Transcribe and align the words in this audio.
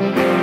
Al 0.00 0.37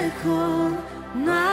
nada 0.00 0.08
mejor, 0.08 1.49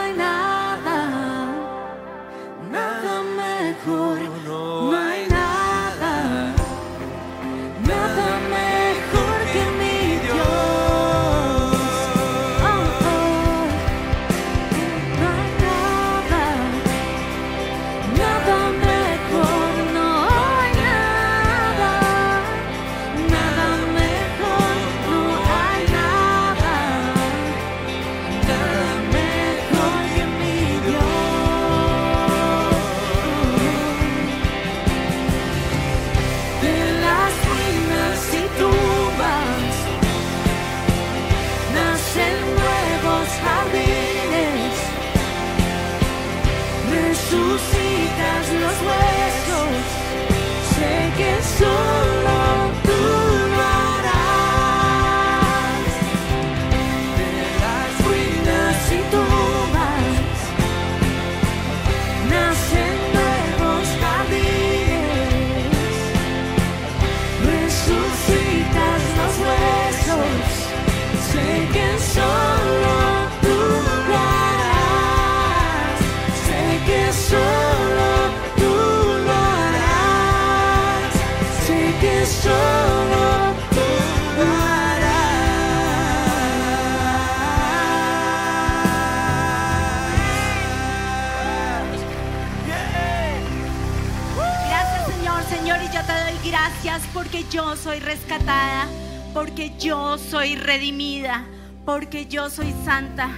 yo 97.58 97.76
soy 97.76 98.00
rescatada, 98.00 98.88
porque 99.34 99.72
yo 99.80 100.20
soy 100.20 100.56
redimida, 100.56 101.44
porque 101.86 102.28
yo 102.28 102.52
soy 102.52 102.72
santa. 102.86 103.32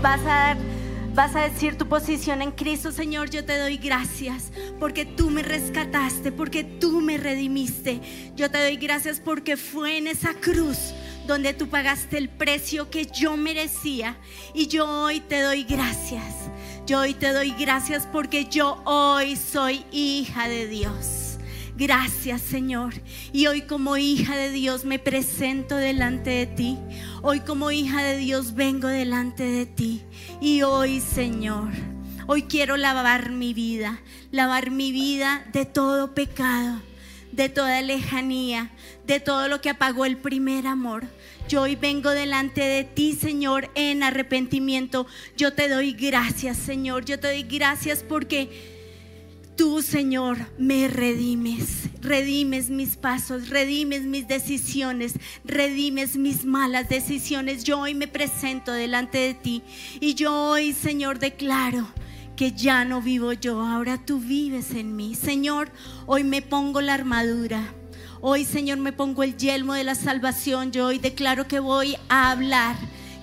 Vas 0.00 0.20
a 0.20 0.24
dar 0.24 0.56
Vas 1.12 1.34
a 1.34 1.40
decir 1.40 1.76
tu 1.76 1.88
posición 1.88 2.42
en 2.42 2.52
Cristo, 2.52 2.92
Señor, 2.92 3.28
yo 3.30 3.44
te 3.44 3.58
doy 3.58 3.76
gracias 3.76 4.52
porque 4.78 5.04
tú 5.04 5.30
me 5.30 5.42
rescataste, 5.42 6.30
porque 6.30 6.62
tú 6.62 7.00
me 7.00 7.18
redimiste. 7.18 8.00
Yo 8.36 8.48
te 8.48 8.58
doy 8.58 8.76
gracias 8.76 9.18
porque 9.18 9.56
fue 9.56 9.98
en 9.98 10.06
esa 10.06 10.34
cruz 10.34 10.94
donde 11.26 11.54
tú 11.54 11.68
pagaste 11.68 12.18
el 12.18 12.28
precio 12.28 12.88
que 12.88 13.06
yo 13.06 13.36
merecía. 13.36 14.16
Y 14.54 14.68
yo 14.68 14.86
hoy 14.88 15.18
te 15.18 15.40
doy 15.40 15.64
gracias. 15.64 16.32
Yo 16.86 17.00
hoy 17.00 17.14
te 17.14 17.32
doy 17.32 17.52
gracias 17.58 18.06
porque 18.06 18.44
yo 18.44 18.80
hoy 18.84 19.34
soy 19.34 19.84
hija 19.90 20.46
de 20.46 20.68
Dios. 20.68 21.17
Gracias 21.78 22.42
Señor. 22.42 22.92
Y 23.32 23.46
hoy 23.46 23.62
como 23.62 23.96
hija 23.96 24.34
de 24.34 24.50
Dios 24.50 24.84
me 24.84 24.98
presento 24.98 25.76
delante 25.76 26.30
de 26.30 26.46
ti. 26.46 26.76
Hoy 27.22 27.38
como 27.38 27.70
hija 27.70 28.02
de 28.02 28.16
Dios 28.16 28.56
vengo 28.56 28.88
delante 28.88 29.44
de 29.44 29.64
ti. 29.64 30.02
Y 30.40 30.62
hoy, 30.62 30.98
Señor, 30.98 31.68
hoy 32.26 32.42
quiero 32.42 32.76
lavar 32.76 33.30
mi 33.30 33.54
vida, 33.54 34.00
lavar 34.32 34.72
mi 34.72 34.90
vida 34.90 35.46
de 35.52 35.66
todo 35.66 36.16
pecado, 36.16 36.82
de 37.30 37.48
toda 37.48 37.80
lejanía, 37.80 38.72
de 39.06 39.20
todo 39.20 39.46
lo 39.46 39.60
que 39.60 39.70
apagó 39.70 40.04
el 40.04 40.16
primer 40.16 40.66
amor. 40.66 41.04
Yo 41.48 41.62
hoy 41.62 41.76
vengo 41.76 42.10
delante 42.10 42.60
de 42.60 42.82
ti, 42.82 43.12
Señor, 43.12 43.70
en 43.76 44.02
arrepentimiento. 44.02 45.06
Yo 45.36 45.52
te 45.52 45.68
doy 45.68 45.92
gracias, 45.92 46.56
Señor. 46.56 47.04
Yo 47.04 47.20
te 47.20 47.28
doy 47.28 47.44
gracias 47.44 48.02
porque 48.02 48.77
tú, 49.58 49.82
Señor, 49.82 50.38
me 50.56 50.86
redimes, 50.86 51.90
redimes 52.00 52.70
mis 52.70 52.96
pasos, 52.96 53.48
redimes 53.48 54.02
mis 54.02 54.28
decisiones, 54.28 55.14
redimes 55.44 56.16
mis 56.16 56.44
malas 56.44 56.88
decisiones. 56.88 57.64
Yo 57.64 57.80
hoy 57.80 57.92
me 57.92 58.06
presento 58.06 58.72
delante 58.72 59.18
de 59.18 59.34
ti 59.34 59.62
y 60.00 60.14
yo 60.14 60.32
hoy, 60.32 60.72
Señor, 60.72 61.18
declaro 61.18 61.88
que 62.36 62.52
ya 62.52 62.84
no 62.84 63.02
vivo 63.02 63.32
yo, 63.32 63.60
ahora 63.60 63.98
tú 63.98 64.20
vives 64.20 64.70
en 64.70 64.94
mí. 64.94 65.16
Señor, 65.16 65.72
hoy 66.06 66.22
me 66.22 66.40
pongo 66.40 66.80
la 66.80 66.94
armadura. 66.94 67.74
Hoy, 68.20 68.44
Señor, 68.44 68.78
me 68.78 68.92
pongo 68.92 69.24
el 69.24 69.36
yelmo 69.36 69.74
de 69.74 69.82
la 69.82 69.96
salvación. 69.96 70.70
Yo 70.70 70.86
hoy 70.86 71.00
declaro 71.00 71.48
que 71.48 71.58
voy 71.58 71.96
a 72.08 72.30
hablar, 72.30 72.76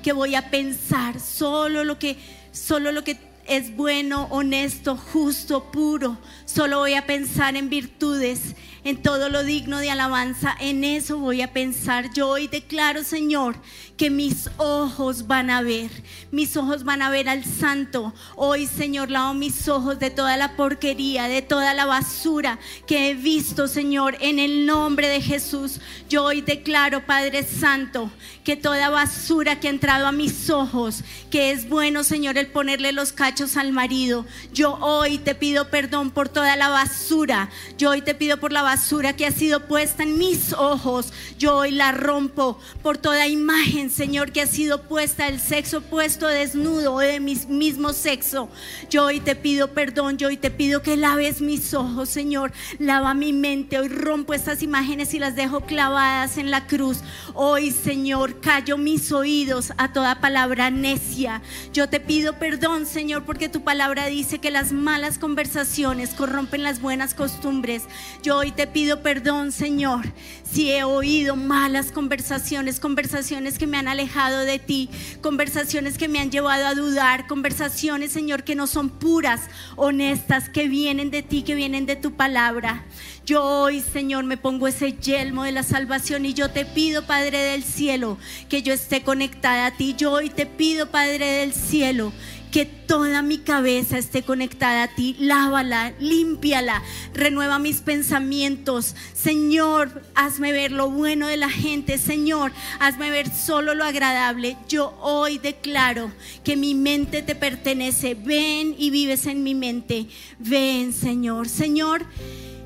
que 0.04 0.12
voy 0.12 0.36
a 0.36 0.52
pensar 0.52 1.22
solo 1.22 1.86
lo 1.86 1.98
que 1.98 2.18
solo 2.52 2.92
lo 2.92 3.04
que 3.06 3.18
es 3.48 3.76
bueno, 3.76 4.28
honesto, 4.32 4.98
justo, 4.98 5.72
puro. 5.72 6.18
Solo 6.46 6.80
voy 6.80 6.94
a 6.96 7.06
pensar 7.06 7.56
en 7.56 7.70
virtudes, 7.70 8.56
en 8.84 9.02
todo 9.02 9.30
lo 9.30 9.44
digno 9.44 9.80
de 9.80 9.92
alabanza. 9.92 10.56
En 10.60 10.84
eso 10.84 11.18
voy 11.18 11.42
a 11.42 11.54
pensar. 11.54 12.12
Yo 12.14 12.30
hoy 12.30 12.48
declaro, 12.48 13.04
Señor, 13.04 13.56
que 13.98 14.10
mis 14.10 14.50
ojos 14.58 15.28
van 15.28 15.50
a 15.50 15.62
ver. 15.62 15.90
Mis 16.32 16.58
ojos 16.58 16.84
van 16.84 17.02
a 17.02 17.10
ver 17.10 17.30
al 17.30 17.46
santo. 17.46 18.14
Hoy, 18.36 18.68
Señor, 18.68 19.10
lavo 19.10 19.34
mis 19.34 19.68
ojos 19.70 20.00
de 20.00 20.10
toda 20.10 20.36
la 20.36 20.56
porquería, 20.58 21.28
de 21.28 21.42
toda 21.42 21.74
la 21.74 21.86
basura 21.86 22.60
que 22.88 23.10
he 23.10 23.14
visto, 23.14 23.68
Señor, 23.68 24.18
en 24.20 24.40
el 24.40 24.66
nombre 24.66 25.08
de 25.08 25.22
Jesús. 25.22 25.80
Yo 26.10 26.26
hoy 26.26 26.42
declaro, 26.42 27.06
Padre 27.06 27.44
Santo, 27.44 28.12
que 28.44 28.58
toda 28.58 28.90
basura 28.90 29.60
que 29.60 29.68
ha 29.68 29.72
entrado 29.72 30.08
a 30.08 30.12
mis 30.12 30.50
ojos, 30.50 31.04
que 31.32 31.52
es 31.52 31.70
bueno, 31.70 32.04
Señor, 32.04 32.38
el 32.38 32.48
ponerle 32.48 32.92
los 32.92 33.14
cachos 33.14 33.56
al 33.56 33.72
marido. 33.72 34.26
Yo 34.54 34.74
hoy 34.82 35.20
te 35.20 35.36
pido 35.36 35.70
perdón 35.70 36.12
por 36.12 36.28
toda 36.28 36.56
la 36.58 36.70
basura. 36.70 37.50
Yo 37.78 37.92
hoy 37.92 38.02
te 38.02 38.14
pido 38.14 38.38
por 38.38 38.52
la 38.52 38.62
basura 38.62 39.16
que 39.16 39.26
ha 39.26 39.32
sido 39.32 39.68
puesta 39.68 40.04
en 40.04 40.18
mis 40.18 40.52
ojos. 40.54 41.14
Yo 41.40 41.58
hoy 41.58 41.72
la 41.72 41.92
rompo 41.94 42.60
por 42.84 42.98
toda 42.98 43.28
imagen 43.28 43.85
Señor, 43.90 44.32
que 44.32 44.42
ha 44.42 44.48
sido 44.48 44.84
puesta 44.84 45.28
el 45.28 45.40
sexo 45.40 45.82
puesto 45.82 46.28
desnudo 46.28 46.94
o 46.94 47.00
de 47.00 47.20
mi 47.20 47.36
mismo 47.48 47.94
sexo. 47.94 48.50
Yo 48.90 49.06
hoy 49.06 49.20
te 49.20 49.36
pido 49.36 49.74
perdón, 49.74 50.18
yo 50.18 50.28
hoy 50.28 50.38
te 50.38 50.52
pido 50.52 50.82
que 50.82 50.98
laves 50.98 51.42
mis 51.42 51.74
ojos, 51.74 52.10
Señor. 52.10 52.52
Lava 52.80 53.14
mi 53.14 53.34
mente. 53.34 53.80
Hoy 53.80 53.88
rompo 53.88 54.34
estas 54.34 54.64
imágenes 54.64 55.14
y 55.14 55.20
las 55.20 55.36
dejo 55.36 55.62
clavadas 55.62 56.38
en 56.38 56.52
la 56.52 56.68
cruz. 56.68 57.00
Hoy, 57.34 57.72
Señor, 57.72 58.40
callo 58.40 58.78
mis 58.78 59.12
oídos 59.12 59.74
a 59.78 59.94
toda 59.94 60.22
palabra 60.22 60.70
necia. 60.70 61.42
Yo 61.74 61.90
te 61.90 62.00
pido 62.00 62.40
perdón, 62.40 62.86
Señor, 62.86 63.26
porque 63.26 63.50
tu 63.50 63.64
palabra 63.64 64.08
dice 64.08 64.40
que 64.40 64.52
las 64.52 64.72
malas 64.72 65.18
conversaciones 65.18 66.12
corrompen 66.12 66.64
las 66.64 66.82
buenas 66.82 67.14
costumbres. 67.14 67.84
Yo 68.24 68.38
hoy 68.38 68.52
te 68.52 68.68
pido 68.68 69.02
perdón, 69.02 69.52
Señor, 69.52 70.06
si 70.50 70.72
he 70.72 70.84
oído 70.84 71.36
malas 71.36 71.92
conversaciones, 71.92 72.80
conversaciones 72.80 73.58
que 73.58 73.68
me 73.68 73.75
han 73.76 73.88
alejado 73.88 74.40
de 74.40 74.60
ti, 74.60 74.90
conversaciones 75.22 75.98
que 75.98 76.08
me 76.08 76.20
han 76.20 76.32
llevado 76.32 76.66
a 76.66 76.76
dudar, 76.76 77.28
conversaciones, 77.28 78.12
Señor, 78.12 78.44
que 78.44 78.56
no 78.56 78.68
son 78.68 78.90
puras, 78.90 79.42
honestas, 79.76 80.50
que 80.50 80.68
vienen 80.68 81.12
de 81.12 81.24
ti, 81.24 81.44
que 81.44 81.56
vienen 81.56 81.86
de 81.86 81.96
tu 81.96 82.14
palabra. 82.14 82.86
Yo 83.26 83.44
hoy, 83.44 83.82
Señor, 83.82 84.24
me 84.24 84.38
pongo 84.38 84.68
ese 84.68 84.94
yelmo 84.94 85.44
de 85.44 85.52
la 85.52 85.64
salvación 85.64 86.26
y 86.26 86.34
yo 86.36 86.52
te 86.52 86.64
pido, 86.64 87.08
Padre 87.08 87.40
del 87.40 87.64
cielo, 87.64 88.20
que 88.50 88.62
yo 88.62 88.72
esté 88.72 89.02
conectada 89.02 89.66
a 89.66 89.72
ti. 89.72 89.96
Yo 89.98 90.12
hoy 90.12 90.30
te 90.30 90.46
pido, 90.46 90.92
Padre 90.92 91.26
del 91.26 91.54
cielo, 91.54 92.14
que 92.56 92.64
toda 92.64 93.22
mi 93.22 93.40
cabeza 93.40 93.98
esté 93.98 94.24
conectada 94.24 94.84
a 94.84 94.96
ti. 94.96 95.18
Lávala, 95.20 95.92
límpiala, 96.00 96.82
renueva 97.14 97.60
mis 97.60 97.82
pensamientos. 97.82 98.96
Señor, 99.14 100.04
hazme 100.16 100.54
ver 100.54 100.72
lo 100.72 100.90
bueno 100.90 101.28
de 101.28 101.36
la 101.36 101.50
gente. 101.50 101.98
Señor, 101.98 102.54
hazme 102.80 103.12
ver 103.12 103.30
solo 103.30 103.76
lo 103.76 103.84
agradable. 103.84 104.56
Yo 104.70 104.98
hoy 105.02 105.38
declaro 105.38 106.14
que 106.46 106.56
mi 106.56 106.76
mente 106.76 107.22
te 107.24 107.36
pertenece. 107.36 108.16
Ven 108.16 108.74
y 108.78 108.90
vives 108.90 109.26
en 109.26 109.44
mi 109.44 109.54
mente. 109.54 110.08
Ven, 110.40 110.94
Señor. 110.94 111.50
Señor. 111.50 112.06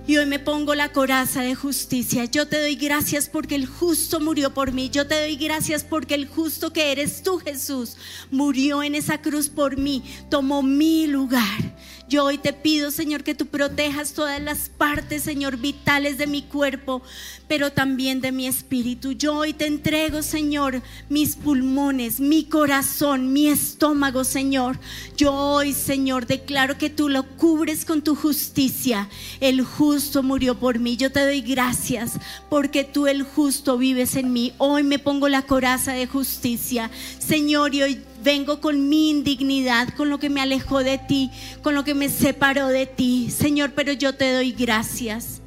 Y 0.10 0.18
hoy 0.18 0.26
me 0.26 0.40
pongo 0.40 0.74
la 0.74 0.92
coraza 0.92 1.44
de 1.44 1.54
justicia. 1.54 2.26
Yo 2.26 2.48
te 2.48 2.60
doy 2.60 2.76
gracias 2.76 3.30
porque 3.30 3.54
el 3.54 3.68
justo 3.68 4.20
murió 4.20 4.56
por 4.56 4.72
mí. 4.72 4.90
Yo 4.90 5.06
te 5.06 5.14
doy 5.14 5.36
gracias 5.36 5.84
porque 5.84 6.16
el 6.16 6.28
justo 6.28 6.74
que 6.74 6.92
eres 6.92 7.22
tú, 7.22 7.38
Jesús, 7.38 7.96
murió 8.32 8.82
en 8.82 8.96
esa 8.96 9.22
cruz 9.22 9.50
por 9.50 9.78
mí. 9.78 10.04
Tomó 10.32 10.64
mi 10.64 11.06
lugar. 11.06 11.76
Yo 12.10 12.26
hoy 12.26 12.40
te 12.40 12.54
pido, 12.54 12.90
Señor, 12.90 13.24
que 13.24 13.36
tú 13.36 13.46
protejas 13.46 14.14
todas 14.14 14.42
las 14.42 14.68
partes, 14.68 15.22
Señor, 15.22 15.58
vitales 15.58 16.18
de 16.18 16.26
mi 16.26 16.42
cuerpo, 16.42 17.04
pero 17.48 17.72
también 17.72 18.20
de 18.20 18.32
mi 18.32 18.48
espíritu. 18.48 19.12
Yo 19.12 19.36
hoy 19.36 19.54
te 19.54 19.68
entrego, 19.68 20.24
Señor, 20.24 20.82
mis 21.08 21.36
pulmones, 21.36 22.20
mi 22.20 22.46
corazón, 22.46 23.32
mi 23.32 23.48
estómago, 23.48 24.24
Señor. 24.24 24.80
Yo 25.18 25.36
hoy, 25.36 25.72
Señor, 25.74 26.26
declaro 26.26 26.80
que 26.80 26.90
tú 26.90 27.10
lo 27.10 27.28
cubres 27.38 27.86
con 27.86 28.02
tu 28.02 28.16
justicia. 28.16 29.08
El 29.40 29.62
justo 29.62 30.24
murió 30.24 30.60
por 30.60 30.80
mí. 30.80 30.98
Yo 30.98 31.12
te 31.12 31.24
doy 31.24 31.42
gracias 31.42 32.14
porque 32.50 32.84
tú, 32.84 33.06
el 33.06 33.22
justo, 33.22 33.78
vives 33.78 34.16
en 34.16 34.34
mí. 34.34 34.54
Hoy 34.58 34.82
me 34.82 34.98
pongo 34.98 35.30
la 35.30 35.44
coraza 35.44 35.94
de 35.94 36.08
justicia. 36.08 36.90
Señor, 37.20 37.76
y 37.76 37.84
hoy 37.84 38.02
vengo 38.30 38.62
con 38.62 38.90
mi 38.90 39.10
indignidad, 39.10 39.90
con 39.98 40.12
lo 40.12 40.20
que 40.20 40.30
me 40.30 40.40
alejó 40.40 40.84
de 40.84 41.00
ti, 41.00 41.32
con 41.64 41.74
lo 41.74 41.84
que 41.84 41.96
me 41.96 42.10
separó 42.10 42.68
de 42.68 42.86
ti. 42.86 43.32
Señor, 43.32 43.72
pero 43.76 43.92
yo 43.92 44.14
te 44.14 44.32
doy 44.32 44.52
gracias 44.52 45.42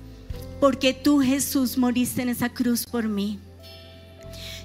porque 0.59 0.93
tú 0.93 1.21
Jesús 1.21 1.79
moriste 1.79 2.23
en 2.23 2.29
esa 2.29 2.49
cruz 2.49 2.85
por 2.85 3.05
mí. 3.07 3.39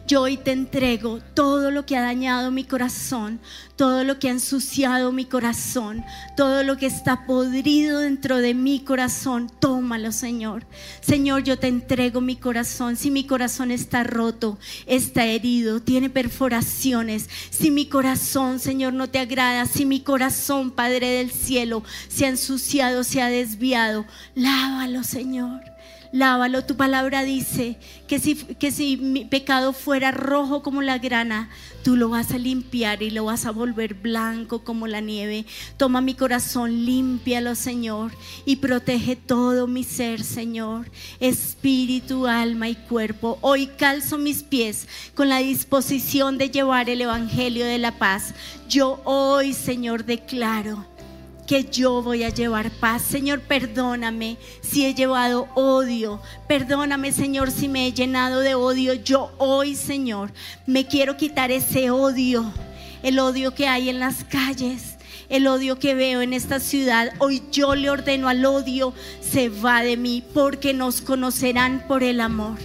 Yo 0.07 0.21
hoy 0.21 0.37
te 0.37 0.53
entrego 0.53 1.19
todo 1.33 1.69
lo 1.69 1.85
que 1.85 1.97
ha 1.97 2.01
dañado 2.01 2.49
mi 2.49 2.63
corazón, 2.63 3.41
todo 3.75 4.05
lo 4.05 4.19
que 4.19 4.29
ha 4.29 4.31
ensuciado 4.31 5.11
mi 5.11 5.25
corazón, 5.25 6.01
todo 6.37 6.63
lo 6.63 6.77
que 6.77 6.85
está 6.85 7.25
podrido 7.25 7.99
dentro 7.99 8.37
de 8.37 8.53
mi 8.53 8.79
corazón. 8.79 9.51
Tómalo, 9.59 10.13
Señor. 10.13 10.65
Señor, 11.01 11.43
yo 11.43 11.59
te 11.59 11.67
entrego 11.67 12.21
mi 12.21 12.37
corazón. 12.37 12.95
Si 12.95 13.11
mi 13.11 13.25
corazón 13.25 13.69
está 13.69 14.05
roto, 14.05 14.57
está 14.85 15.25
herido, 15.25 15.81
tiene 15.81 16.09
perforaciones, 16.09 17.29
si 17.49 17.69
mi 17.69 17.87
corazón, 17.87 18.59
Señor, 18.59 18.93
no 18.93 19.09
te 19.09 19.19
agrada, 19.19 19.65
si 19.65 19.85
mi 19.85 19.99
corazón, 19.99 20.71
Padre 20.71 21.09
del 21.09 21.31
cielo, 21.31 21.83
se 22.07 22.25
ha 22.25 22.29
ensuciado, 22.29 23.03
se 23.03 23.21
ha 23.21 23.27
desviado, 23.27 24.05
lávalo, 24.35 25.03
Señor 25.03 25.76
lávalo. 26.11 26.63
Tu 26.65 26.75
palabra 26.75 27.23
dice 27.23 27.77
que 28.07 28.19
si, 28.19 28.35
que 28.35 28.71
si 28.71 28.97
mi 28.97 29.25
pecado 29.25 29.73
fuera 29.73 30.11
rojo 30.11 30.63
como 30.63 30.81
la 30.81 30.97
grana, 30.97 31.49
tú 31.83 31.95
lo 31.95 32.09
vas 32.09 32.31
a 32.31 32.37
limpiar 32.37 33.01
y 33.01 33.11
lo 33.11 33.25
vas 33.25 33.45
a 33.45 33.51
volver 33.51 33.93
blanco 33.93 34.63
como 34.63 34.87
la 34.87 35.01
nieve. 35.01 35.45
Toma 35.77 36.01
mi 36.01 36.13
corazón, 36.13 36.85
límpialo, 36.85 37.55
Señor, 37.55 38.11
y 38.45 38.57
protege 38.57 39.15
todo 39.15 39.67
mi 39.67 39.83
ser, 39.83 40.23
Señor, 40.23 40.89
espíritu, 41.19 42.27
alma 42.27 42.69
y 42.69 42.75
cuerpo. 42.75 43.37
Hoy 43.41 43.67
calzo 43.67 44.17
mis 44.17 44.43
pies 44.43 44.87
con 45.15 45.29
la 45.29 45.39
disposición 45.39 46.37
de 46.37 46.49
llevar 46.49 46.89
el 46.89 47.01
Evangelio 47.01 47.65
de 47.65 47.77
la 47.77 47.97
paz. 47.97 48.33
Yo 48.67 49.01
hoy, 49.05 49.53
Señor, 49.53 50.05
declaro 50.05 50.85
que 51.47 51.63
yo 51.63 52.03
voy 52.03 52.23
a 52.23 52.29
llevar 52.29 52.69
paz. 52.69 53.01
Señor, 53.01 53.39
perdóname 53.39 54.37
si 54.61 54.85
he 54.85 54.93
llevado 54.93 55.47
odio. 55.55 56.21
Perdóname, 56.47 57.13
Señor, 57.13 57.49
si 57.49 57.69
me 57.69 57.87
he 57.87 57.93
llenado 57.93 58.41
de 58.41 58.53
odio. 58.53 58.93
Yo 58.93 59.31
hoy, 59.37 59.73
Señor, 59.75 60.31
me 60.67 60.85
quiero 60.85 61.15
quitar 61.15 61.49
ese 61.49 61.89
odio, 61.89 62.51
el 63.01 63.17
odio 63.17 63.55
que 63.55 63.67
hay 63.67 63.89
en 63.89 63.99
las 63.99 64.25
calles. 64.25 64.97
El 65.29 65.45
odio 65.47 65.77
que 65.77 65.93
veo 65.93 66.21
en 66.21 66.31
esta 66.31 66.61
ciudad, 66.61 67.11
hoy 67.17 67.43
yo 67.51 67.75
le 67.75 67.89
ordeno 67.89 68.29
al 68.29 68.45
odio, 68.45 68.93
se 69.19 69.49
va 69.49 69.81
de 69.81 69.97
mí, 69.97 70.23
porque 70.33 70.73
nos 70.73 71.01
conocerán 71.01 71.83
por 71.85 72.01
el 72.01 72.21
amor. 72.21 72.57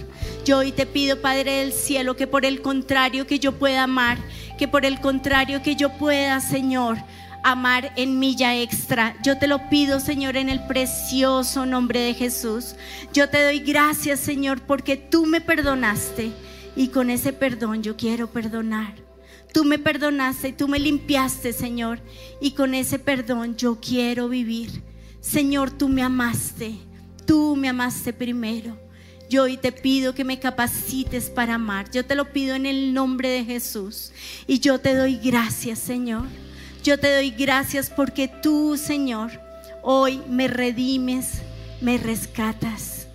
Yo 0.45 0.59
hoy 0.59 0.71
te 0.71 0.85
pido, 0.85 1.19
Padre 1.19 1.57
del 1.57 1.73
Cielo, 1.73 2.15
que 2.15 2.25
por 2.25 2.45
el 2.45 2.61
contrario 2.61 3.27
que 3.27 3.39
yo 3.39 3.51
pueda 3.51 3.83
amar, 3.83 4.17
que 4.57 4.69
por 4.69 4.85
el 4.85 5.01
contrario 5.01 5.61
que 5.61 5.75
yo 5.75 5.89
pueda, 5.97 6.39
Señor, 6.39 6.99
amar 7.43 7.93
en 7.97 8.19
milla 8.19 8.59
extra. 8.59 9.15
Yo 9.23 9.37
te 9.37 9.47
lo 9.47 9.69
pido, 9.69 9.99
Señor, 9.99 10.37
en 10.37 10.49
el 10.49 10.65
precioso 10.65 11.65
nombre 11.65 11.99
de 11.99 12.13
Jesús. 12.13 12.75
Yo 13.13 13.29
te 13.29 13.43
doy 13.43 13.59
gracias, 13.59 14.19
Señor, 14.19 14.61
porque 14.61 14.97
tú 14.97 15.25
me 15.25 15.41
perdonaste 15.41 16.31
y 16.75 16.87
con 16.87 17.09
ese 17.09 17.33
perdón 17.33 17.83
yo 17.83 17.95
quiero 17.95 18.27
perdonar. 18.27 18.95
Tú 19.53 19.65
me 19.65 19.77
perdonaste 19.77 20.47
y 20.47 20.53
tú 20.53 20.67
me 20.67 20.79
limpiaste, 20.79 21.53
Señor, 21.53 21.99
y 22.41 22.51
con 22.51 22.73
ese 22.73 22.97
perdón 22.97 23.55
yo 23.55 23.79
quiero 23.79 24.27
vivir. 24.27 24.81
Señor, 25.19 25.69
tú 25.69 25.89
me 25.89 26.01
amaste, 26.01 26.73
tú 27.27 27.55
me 27.55 27.69
amaste 27.69 28.13
primero. 28.13 28.81
Yo 29.29 29.43
hoy 29.43 29.57
te 29.57 29.71
pido 29.71 30.13
que 30.13 30.23
me 30.23 30.39
capacites 30.39 31.29
para 31.29 31.55
amar. 31.55 31.89
Yo 31.91 32.05
te 32.05 32.15
lo 32.15 32.31
pido 32.31 32.55
en 32.55 32.65
el 32.65 32.93
nombre 32.93 33.29
de 33.29 33.45
Jesús. 33.45 34.11
Y 34.47 34.59
yo 34.59 34.79
te 34.79 34.95
doy 34.95 35.17
gracias, 35.17 35.79
Señor. 35.79 36.27
Yo 36.83 36.99
te 36.99 37.15
doy 37.15 37.31
gracias 37.31 37.89
porque 37.89 38.27
tú, 38.27 38.75
Señor, 38.75 39.31
hoy 39.83 40.21
me 40.27 40.49
redimes, 40.49 41.41
me 41.79 41.97
rescatas. 41.97 43.07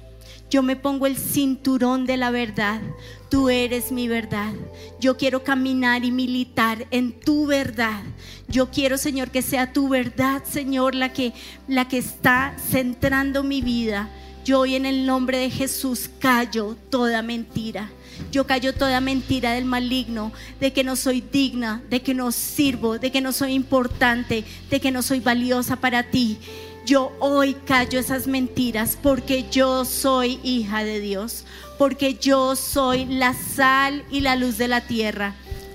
Yo 0.48 0.62
me 0.62 0.74
pongo 0.74 1.06
el 1.06 1.18
cinturón 1.18 2.06
de 2.06 2.16
la 2.16 2.30
verdad. 2.30 2.80
Tú 3.28 3.50
eres 3.50 3.92
mi 3.92 4.08
verdad. 4.08 4.54
Yo 5.00 5.18
quiero 5.18 5.44
caminar 5.44 6.02
y 6.06 6.10
militar 6.10 6.86
en 6.90 7.20
tu 7.20 7.44
verdad. 7.44 8.00
Yo 8.48 8.70
quiero, 8.70 8.96
Señor, 8.96 9.30
que 9.30 9.42
sea 9.42 9.70
tu 9.70 9.90
verdad, 9.90 10.42
Señor, 10.50 10.94
la 10.94 11.12
que, 11.12 11.34
la 11.66 11.88
que 11.88 11.98
está 11.98 12.56
centrando 12.70 13.44
mi 13.44 13.60
vida. 13.60 14.08
Yo 14.48 14.60
hoy 14.60 14.76
en 14.76 14.86
el 14.86 15.04
nombre 15.04 15.36
de 15.36 15.50
Jesús 15.50 16.08
callo 16.20 16.74
toda 16.88 17.20
mentira. 17.20 17.90
Yo 18.32 18.46
callo 18.46 18.72
toda 18.72 18.98
mentira 19.02 19.52
del 19.52 19.66
maligno, 19.66 20.32
de 20.58 20.72
que 20.72 20.84
no 20.84 20.96
soy 20.96 21.20
digna, 21.20 21.82
de 21.90 22.00
que 22.00 22.14
no 22.14 22.32
sirvo, 22.32 22.98
de 22.98 23.12
que 23.12 23.20
no 23.20 23.32
soy 23.32 23.52
importante, 23.52 24.44
de 24.70 24.80
que 24.80 24.90
no 24.90 25.02
soy 25.02 25.20
valiosa 25.20 25.76
para 25.76 26.04
ti. 26.04 26.38
Yo 26.86 27.12
hoy 27.18 27.56
callo 27.66 27.98
esas 27.98 28.26
mentiras 28.26 28.96
porque 29.02 29.44
yo 29.50 29.84
soy 29.84 30.40
hija 30.42 30.82
de 30.82 31.00
Dios, 31.00 31.44
porque 31.76 32.14
yo 32.14 32.56
soy 32.56 33.04
la 33.04 33.34
sal 33.34 34.02
y 34.10 34.20
la 34.20 34.34
luz 34.34 34.56
de 34.56 34.68
la 34.68 34.80
tierra, 34.80 35.34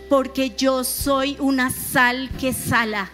porque 0.09 0.55
yo 0.57 0.83
soy 0.83 1.37
una 1.39 1.69
sal 1.69 2.31
que 2.39 2.53
sala 2.53 3.11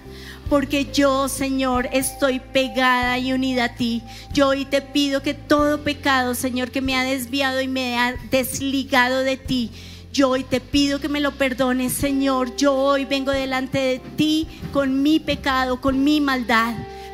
porque 0.49 0.91
yo, 0.91 1.29
Señor, 1.29 1.87
estoy 1.93 2.39
pegada 2.39 3.17
y 3.19 3.33
unida 3.33 3.65
a 3.65 3.75
ti. 3.75 4.01
Yo 4.33 4.49
hoy 4.49 4.65
te 4.65 4.81
pido 4.81 5.21
que 5.21 5.33
todo 5.33 5.83
pecado, 5.83 6.33
Señor, 6.33 6.71
que 6.71 6.81
me 6.81 6.95
ha 6.95 7.03
desviado 7.03 7.61
y 7.61 7.67
me 7.67 7.97
ha 7.99 8.15
desligado 8.31 9.21
de 9.21 9.37
ti, 9.37 9.71
yo 10.11 10.29
hoy 10.29 10.43
te 10.43 10.59
pido 10.59 10.99
que 10.99 11.07
me 11.07 11.19
lo 11.19 11.31
perdones, 11.31 11.93
Señor. 11.93 12.55
Yo 12.55 12.73
hoy 12.73 13.05
vengo 13.05 13.31
delante 13.31 13.77
de 13.77 13.99
ti 13.99 14.47
con 14.73 15.03
mi 15.03 15.19
pecado, 15.19 15.79
con 15.79 16.03
mi 16.03 16.19
maldad, 16.19 16.73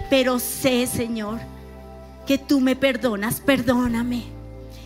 pero 0.09 0.39
sé, 0.39 0.87
Señor, 0.87 1.39
que 2.25 2.37
tú 2.37 2.61
me 2.61 2.75
perdonas, 2.75 3.41
perdóname. 3.41 4.23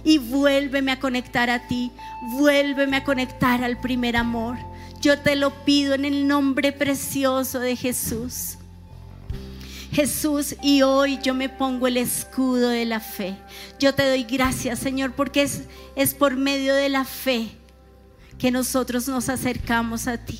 Y 0.04 0.18
vuélveme 0.18 0.92
a 0.92 1.00
conectar 1.00 1.50
a 1.52 1.68
ti, 1.68 1.92
vuélveme 2.32 2.98
a 2.98 3.04
conectar 3.04 3.64
al 3.64 3.80
primer 3.80 4.18
amor. 4.18 4.58
Yo 5.02 5.18
te 5.18 5.38
lo 5.38 5.52
pido 5.64 5.94
en 5.94 6.04
el 6.04 6.28
nombre 6.28 6.74
precioso 6.74 7.60
de 7.60 7.76
Jesús. 7.76 8.58
Jesús, 9.92 10.56
y 10.62 10.82
hoy 10.82 11.20
yo 11.24 11.34
me 11.34 11.48
pongo 11.48 11.88
el 11.88 11.98
escudo 11.98 12.70
de 12.70 12.86
la 12.86 13.00
fe. 13.00 13.38
Yo 13.80 13.96
te 13.96 14.08
doy 14.08 14.24
gracias, 14.24 14.80
Señor, 14.80 15.14
porque 15.14 15.44
es, 15.44 15.64
es 15.96 16.14
por 16.14 16.36
medio 16.36 16.76
de 16.76 16.90
la 16.90 17.06
fe 17.06 17.50
que 18.38 18.52
nosotros 18.52 19.08
nos 19.08 19.30
acercamos 19.30 20.08
a 20.08 20.18
ti. 20.18 20.40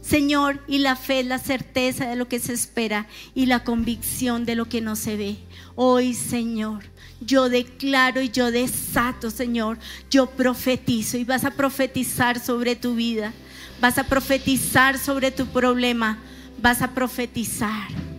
Señor, 0.00 0.62
y 0.68 0.78
la 0.78 0.96
fe 0.96 1.20
es 1.20 1.26
la 1.26 1.38
certeza 1.38 2.06
de 2.06 2.14
lo 2.14 2.28
que 2.28 2.38
se 2.38 2.52
espera 2.52 3.06
y 3.34 3.46
la 3.46 3.64
convicción 3.64 4.44
de 4.44 4.54
lo 4.54 4.66
que 4.68 4.82
no 4.82 4.96
se 4.96 5.16
ve. 5.16 5.36
Hoy, 5.76 6.12
Señor, 6.12 6.84
yo 7.22 7.48
declaro 7.48 8.20
y 8.20 8.28
yo 8.28 8.50
desato, 8.50 9.30
Señor, 9.30 9.78
yo 10.10 10.26
profetizo 10.26 11.16
y 11.16 11.24
vas 11.24 11.44
a 11.44 11.52
profetizar 11.52 12.38
sobre 12.38 12.76
tu 12.76 12.94
vida 12.94 13.32
vas 13.80 13.98
a 13.98 14.04
profetizar 14.04 14.98
sobre 14.98 15.30
tu 15.30 15.46
problema, 15.46 16.18
vas 16.58 16.82
a 16.82 16.88
profetizar. 16.88 18.13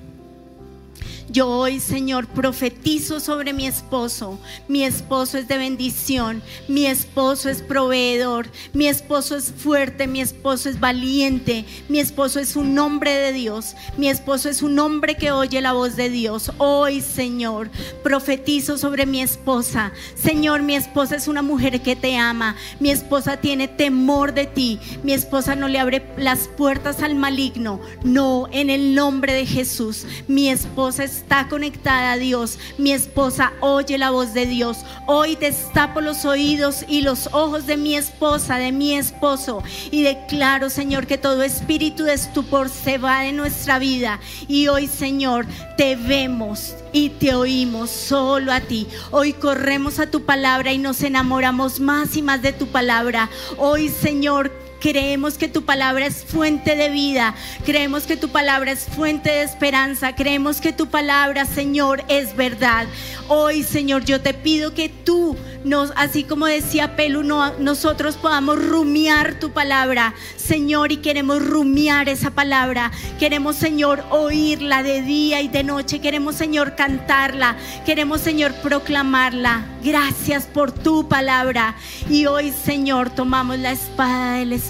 Yo 1.27 1.49
hoy, 1.49 1.79
Señor, 1.79 2.27
profetizo 2.27 3.19
sobre 3.19 3.51
mi 3.51 3.65
esposo. 3.65 4.39
Mi 4.67 4.83
esposo 4.83 5.39
es 5.39 5.47
de 5.47 5.57
bendición. 5.57 6.43
Mi 6.67 6.85
esposo 6.85 7.49
es 7.49 7.63
proveedor. 7.63 8.47
Mi 8.73 8.87
esposo 8.87 9.35
es 9.35 9.51
fuerte. 9.51 10.05
Mi 10.05 10.21
esposo 10.21 10.69
es 10.69 10.79
valiente. 10.79 11.65
Mi 11.89 11.99
esposo 11.99 12.39
es 12.39 12.55
un 12.55 12.77
hombre 12.77 13.11
de 13.15 13.33
Dios. 13.33 13.75
Mi 13.97 14.07
esposo 14.07 14.49
es 14.49 14.61
un 14.61 14.77
hombre 14.77 15.17
que 15.17 15.31
oye 15.31 15.61
la 15.61 15.73
voz 15.73 15.95
de 15.95 16.09
Dios. 16.09 16.51
Hoy, 16.59 17.01
Señor, 17.01 17.71
profetizo 18.03 18.77
sobre 18.77 19.07
mi 19.07 19.21
esposa. 19.21 19.93
Señor, 20.13 20.61
mi 20.61 20.75
esposa 20.75 21.15
es 21.15 21.27
una 21.27 21.41
mujer 21.41 21.81
que 21.81 21.95
te 21.95 22.17
ama. 22.17 22.55
Mi 22.79 22.91
esposa 22.91 23.37
tiene 23.37 23.67
temor 23.67 24.35
de 24.35 24.45
ti. 24.45 24.79
Mi 25.03 25.13
esposa 25.13 25.55
no 25.55 25.67
le 25.67 25.79
abre 25.79 26.05
las 26.17 26.47
puertas 26.49 27.01
al 27.01 27.15
maligno. 27.15 27.81
No, 28.03 28.47
en 28.51 28.69
el 28.69 28.93
nombre 28.93 29.33
de 29.33 29.47
Jesús. 29.47 30.05
Mi 30.27 30.49
esposa 30.49 31.03
es 31.03 31.14
está 31.17 31.47
conectada 31.47 32.13
a 32.13 32.17
Dios. 32.17 32.59
Mi 32.77 32.91
esposa 32.91 33.53
oye 33.61 33.97
la 33.97 34.11
voz 34.11 34.33
de 34.33 34.45
Dios. 34.45 34.79
Hoy 35.07 35.35
destapo 35.35 36.01
los 36.01 36.25
oídos 36.25 36.85
y 36.87 37.01
los 37.01 37.29
ojos 37.31 37.65
de 37.67 37.77
mi 37.77 37.95
esposa, 37.95 38.57
de 38.57 38.71
mi 38.71 38.95
esposo. 38.95 39.63
Y 39.91 40.03
declaro, 40.03 40.69
Señor, 40.69 41.07
que 41.07 41.17
todo 41.17 41.43
espíritu 41.43 42.03
de 42.03 42.13
estupor 42.13 42.69
se 42.69 42.97
va 42.97 43.21
de 43.21 43.31
nuestra 43.31 43.79
vida. 43.79 44.19
Y 44.47 44.67
hoy, 44.67 44.87
Señor, 44.87 45.45
te 45.77 45.95
vemos 45.95 46.75
y 46.91 47.09
te 47.09 47.35
oímos 47.35 47.89
solo 47.89 48.51
a 48.51 48.61
ti. 48.61 48.87
Hoy 49.11 49.33
corremos 49.33 49.99
a 49.99 50.09
tu 50.09 50.25
palabra 50.25 50.73
y 50.73 50.77
nos 50.77 51.03
enamoramos 51.03 51.79
más 51.79 52.15
y 52.15 52.21
más 52.21 52.41
de 52.41 52.53
tu 52.53 52.67
palabra. 52.67 53.29
Hoy, 53.57 53.89
Señor, 53.89 54.51
Creemos 54.79 55.37
que 55.37 55.47
tu 55.47 55.63
palabra 55.63 56.05
es 56.05 56.23
fuente 56.23 56.75
de 56.75 56.89
vida. 56.89 57.35
Creemos 57.65 58.03
que 58.03 58.17
tu 58.17 58.29
palabra 58.29 58.71
es 58.71 58.85
fuente 58.85 59.29
de 59.29 59.43
esperanza. 59.43 60.15
Creemos 60.15 60.61
que 60.61 60.73
tu 60.73 60.87
palabra, 60.87 61.45
Señor, 61.45 62.03
es 62.07 62.35
verdad. 62.35 62.85
Hoy, 63.27 63.63
Señor, 63.63 64.05
yo 64.05 64.21
te 64.21 64.33
pido 64.33 64.73
que 64.73 64.89
tú 64.89 65.35
nos, 65.63 65.91
así 65.95 66.23
como 66.23 66.45
decía 66.45 66.95
Pelu, 66.95 67.23
nosotros 67.23 68.17
podamos 68.17 68.63
rumiar 68.63 69.39
tu 69.39 69.51
palabra, 69.51 70.13
Señor, 70.37 70.91
y 70.91 70.97
queremos 70.97 71.43
rumiar 71.43 72.07
esa 72.07 72.31
palabra. 72.31 72.91
Queremos, 73.17 73.55
Señor, 73.55 74.03
oírla 74.11 74.83
de 74.83 75.01
día 75.01 75.41
y 75.41 75.47
de 75.47 75.63
noche. 75.63 75.99
Queremos, 75.99 76.35
Señor, 76.35 76.75
cantarla. 76.75 77.55
Queremos, 77.85 78.21
Señor, 78.21 78.53
proclamarla. 78.61 79.65
Gracias 79.83 80.45
por 80.45 80.71
tu 80.71 81.07
palabra. 81.07 81.75
Y 82.09 82.27
hoy, 82.27 82.51
Señor, 82.51 83.09
tomamos 83.09 83.57
la 83.57 83.71
espada 83.71 84.33
del 84.33 84.53
Espíritu. 84.53 84.64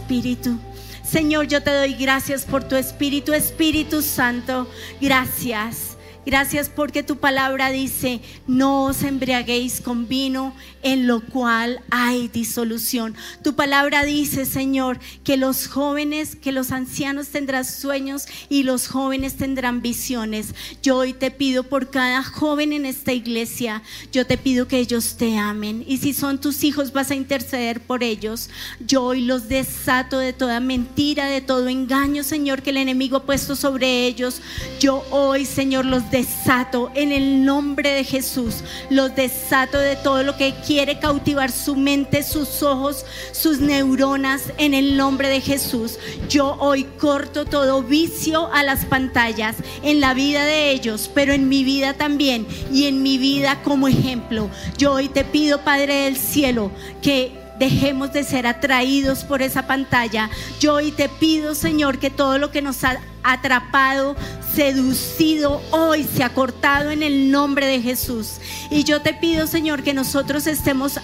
Señor, 1.03 1.47
yo 1.47 1.61
te 1.61 1.71
doy 1.71 1.93
gracias 1.93 2.45
por 2.45 2.63
tu 2.63 2.75
Espíritu, 2.75 3.33
Espíritu 3.33 4.01
Santo. 4.01 4.67
Gracias. 4.99 5.94
Gracias 6.25 6.70
porque 6.70 7.03
tu 7.03 7.17
palabra 7.17 7.70
dice, 7.70 8.20
no 8.48 8.86
os 8.86 9.03
embriaguéis 9.03 9.79
con 9.79 10.08
vino 10.08 10.55
en 10.82 11.05
lo 11.05 11.22
cual 11.22 11.82
hay 11.91 12.27
disolución. 12.29 13.15
Tu 13.44 13.55
palabra 13.55 14.03
dice, 14.05 14.46
Señor, 14.46 15.00
que 15.24 15.38
los 15.38 15.67
jóvenes, 15.67 16.36
que 16.36 16.51
los 16.51 16.72
ancianos 16.72 17.29
tendrán 17.29 17.63
sueños 17.63 18.25
y 18.50 18.63
los 18.63 18.88
jóvenes 18.88 19.36
tendrán 19.36 19.82
visiones. 19.82 20.55
Yo 20.82 20.98
hoy 20.98 21.13
te 21.13 21.29
pido 21.29 21.63
por 21.63 21.91
cada 21.91 22.24
joven 22.24 22.74
en 22.74 22.86
esta 22.86 23.13
iglesia, 23.13 23.84
yo 24.12 24.25
te 24.25 24.38
pido 24.38 24.67
que 24.67 24.79
ellos 24.79 25.17
te 25.17 25.38
amen. 25.38 25.84
Y 25.88 25.98
si 25.98 26.13
son 26.13 26.41
tus 26.41 26.63
hijos, 26.63 26.91
vas 26.91 27.12
a 27.12 27.15
interceder 27.15 27.82
por 27.82 28.03
ellos. 28.03 28.50
Yo 28.79 29.03
hoy 29.03 29.22
los 29.22 29.48
desato 29.48 30.17
de 30.17 30.34
toda 30.34 30.60
mentira, 30.60 31.25
de 31.25 31.41
todo 31.41 31.67
engaño, 31.67 32.24
Señor, 32.24 32.63
que 32.63 32.72
el 32.72 32.77
enemigo 32.77 33.17
ha 33.17 33.25
puesto 33.25 33.55
sobre 33.55 34.08
ellos. 34.08 34.41
Yo 34.79 35.03
hoy, 35.12 35.46
Señor, 35.46 35.86
los 35.86 36.10
desato 36.15 36.91
en 36.95 37.12
el 37.12 37.43
nombre 37.43 37.91
de 37.91 38.05
Jesús. 38.05 38.63
Los 38.89 39.13
desato 39.15 39.77
de 39.77 39.98
todo 39.98 40.24
lo 40.24 40.38
que 40.38 40.53
quiere 40.65 40.98
cautivar 40.98 41.51
su 41.51 41.75
mente, 41.75 42.24
sus 42.24 42.63
ojos, 42.63 43.05
sus 43.34 43.60
neuronas 43.60 44.43
en 44.57 44.74
el 44.74 44.95
nombre 44.95 45.27
de 45.27 45.41
Jesús. 45.41 46.00
Yo 46.29 46.55
hoy 46.62 46.86
corto 46.86 47.43
todo 47.43 47.84
vicio 47.84 48.50
a 48.53 48.63
las 48.63 48.86
pantallas 48.86 49.57
en 49.84 50.00
la 50.00 50.13
vida 50.13 50.45
de 50.45 50.72
ellos, 50.72 51.12
pero 51.13 51.34
en 51.34 51.50
mi 51.50 51.65
vida 51.65 51.95
también 51.95 52.48
y 52.72 52.86
en 52.86 53.03
mi 53.03 53.17
vida 53.17 53.62
como 53.62 53.89
ejemplo. 53.89 54.50
Yo 54.77 54.93
hoy 54.93 55.10
te 55.10 55.25
pido, 55.25 55.65
Padre 55.65 56.05
del 56.05 56.15
cielo, 56.15 56.72
que 57.01 57.44
dejemos 57.57 58.12
de 58.13 58.24
ser 58.24 58.47
atraídos 58.47 59.24
por 59.24 59.41
esa 59.41 59.67
pantalla. 59.67 60.29
Yo 60.59 60.75
hoy 60.75 60.91
te 60.91 61.09
pido, 61.09 61.55
Señor, 61.55 62.00
que 62.00 62.09
todo 62.09 62.38
lo 62.38 62.51
que 62.51 62.62
nos 62.62 62.83
ha 62.83 63.00
atrapado, 63.24 64.15
seducido, 64.53 65.62
hoy 65.71 66.03
se 66.03 66.24
ha 66.24 66.33
cortado 66.33 66.91
en 66.91 67.03
el 67.03 67.31
nombre 67.31 67.65
de 67.65 67.81
Jesús. 67.81 68.35
Y 68.69 68.83
yo 68.83 69.01
te 69.01 69.13
pido, 69.13 69.47
Señor, 69.47 69.83
que 69.83 69.93
nosotros 69.93 70.47
estemos 70.47 71.00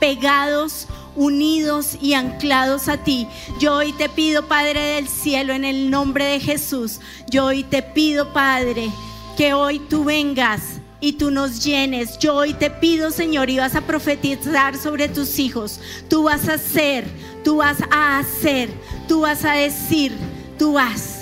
pegados 0.00 0.86
unidos 1.16 1.98
y 2.00 2.14
anclados 2.14 2.88
a 2.88 2.98
ti. 2.98 3.26
Yo 3.58 3.76
hoy 3.76 3.92
te 3.92 4.08
pido, 4.08 4.46
Padre 4.46 4.80
del 4.80 5.08
cielo, 5.08 5.52
en 5.52 5.64
el 5.64 5.90
nombre 5.90 6.24
de 6.24 6.40
Jesús. 6.40 7.00
Yo 7.28 7.46
hoy 7.46 7.64
te 7.64 7.82
pido, 7.82 8.32
Padre, 8.32 8.90
que 9.36 9.52
hoy 9.52 9.80
tú 9.80 10.04
vengas 10.04 10.77
y 11.00 11.12
tú 11.12 11.30
nos 11.30 11.64
llenes. 11.64 12.18
Yo 12.18 12.34
hoy 12.34 12.54
te 12.54 12.70
pido, 12.70 13.10
Señor, 13.10 13.50
y 13.50 13.58
vas 13.58 13.74
a 13.74 13.82
profetizar 13.82 14.76
sobre 14.76 15.08
tus 15.08 15.38
hijos. 15.38 15.80
Tú 16.08 16.24
vas 16.24 16.48
a 16.48 16.54
hacer, 16.54 17.04
tú 17.44 17.56
vas 17.56 17.78
a 17.90 18.18
hacer, 18.18 18.68
tú 19.06 19.20
vas 19.20 19.44
a 19.44 19.52
decir, 19.52 20.12
tú 20.58 20.74
vas. 20.74 21.17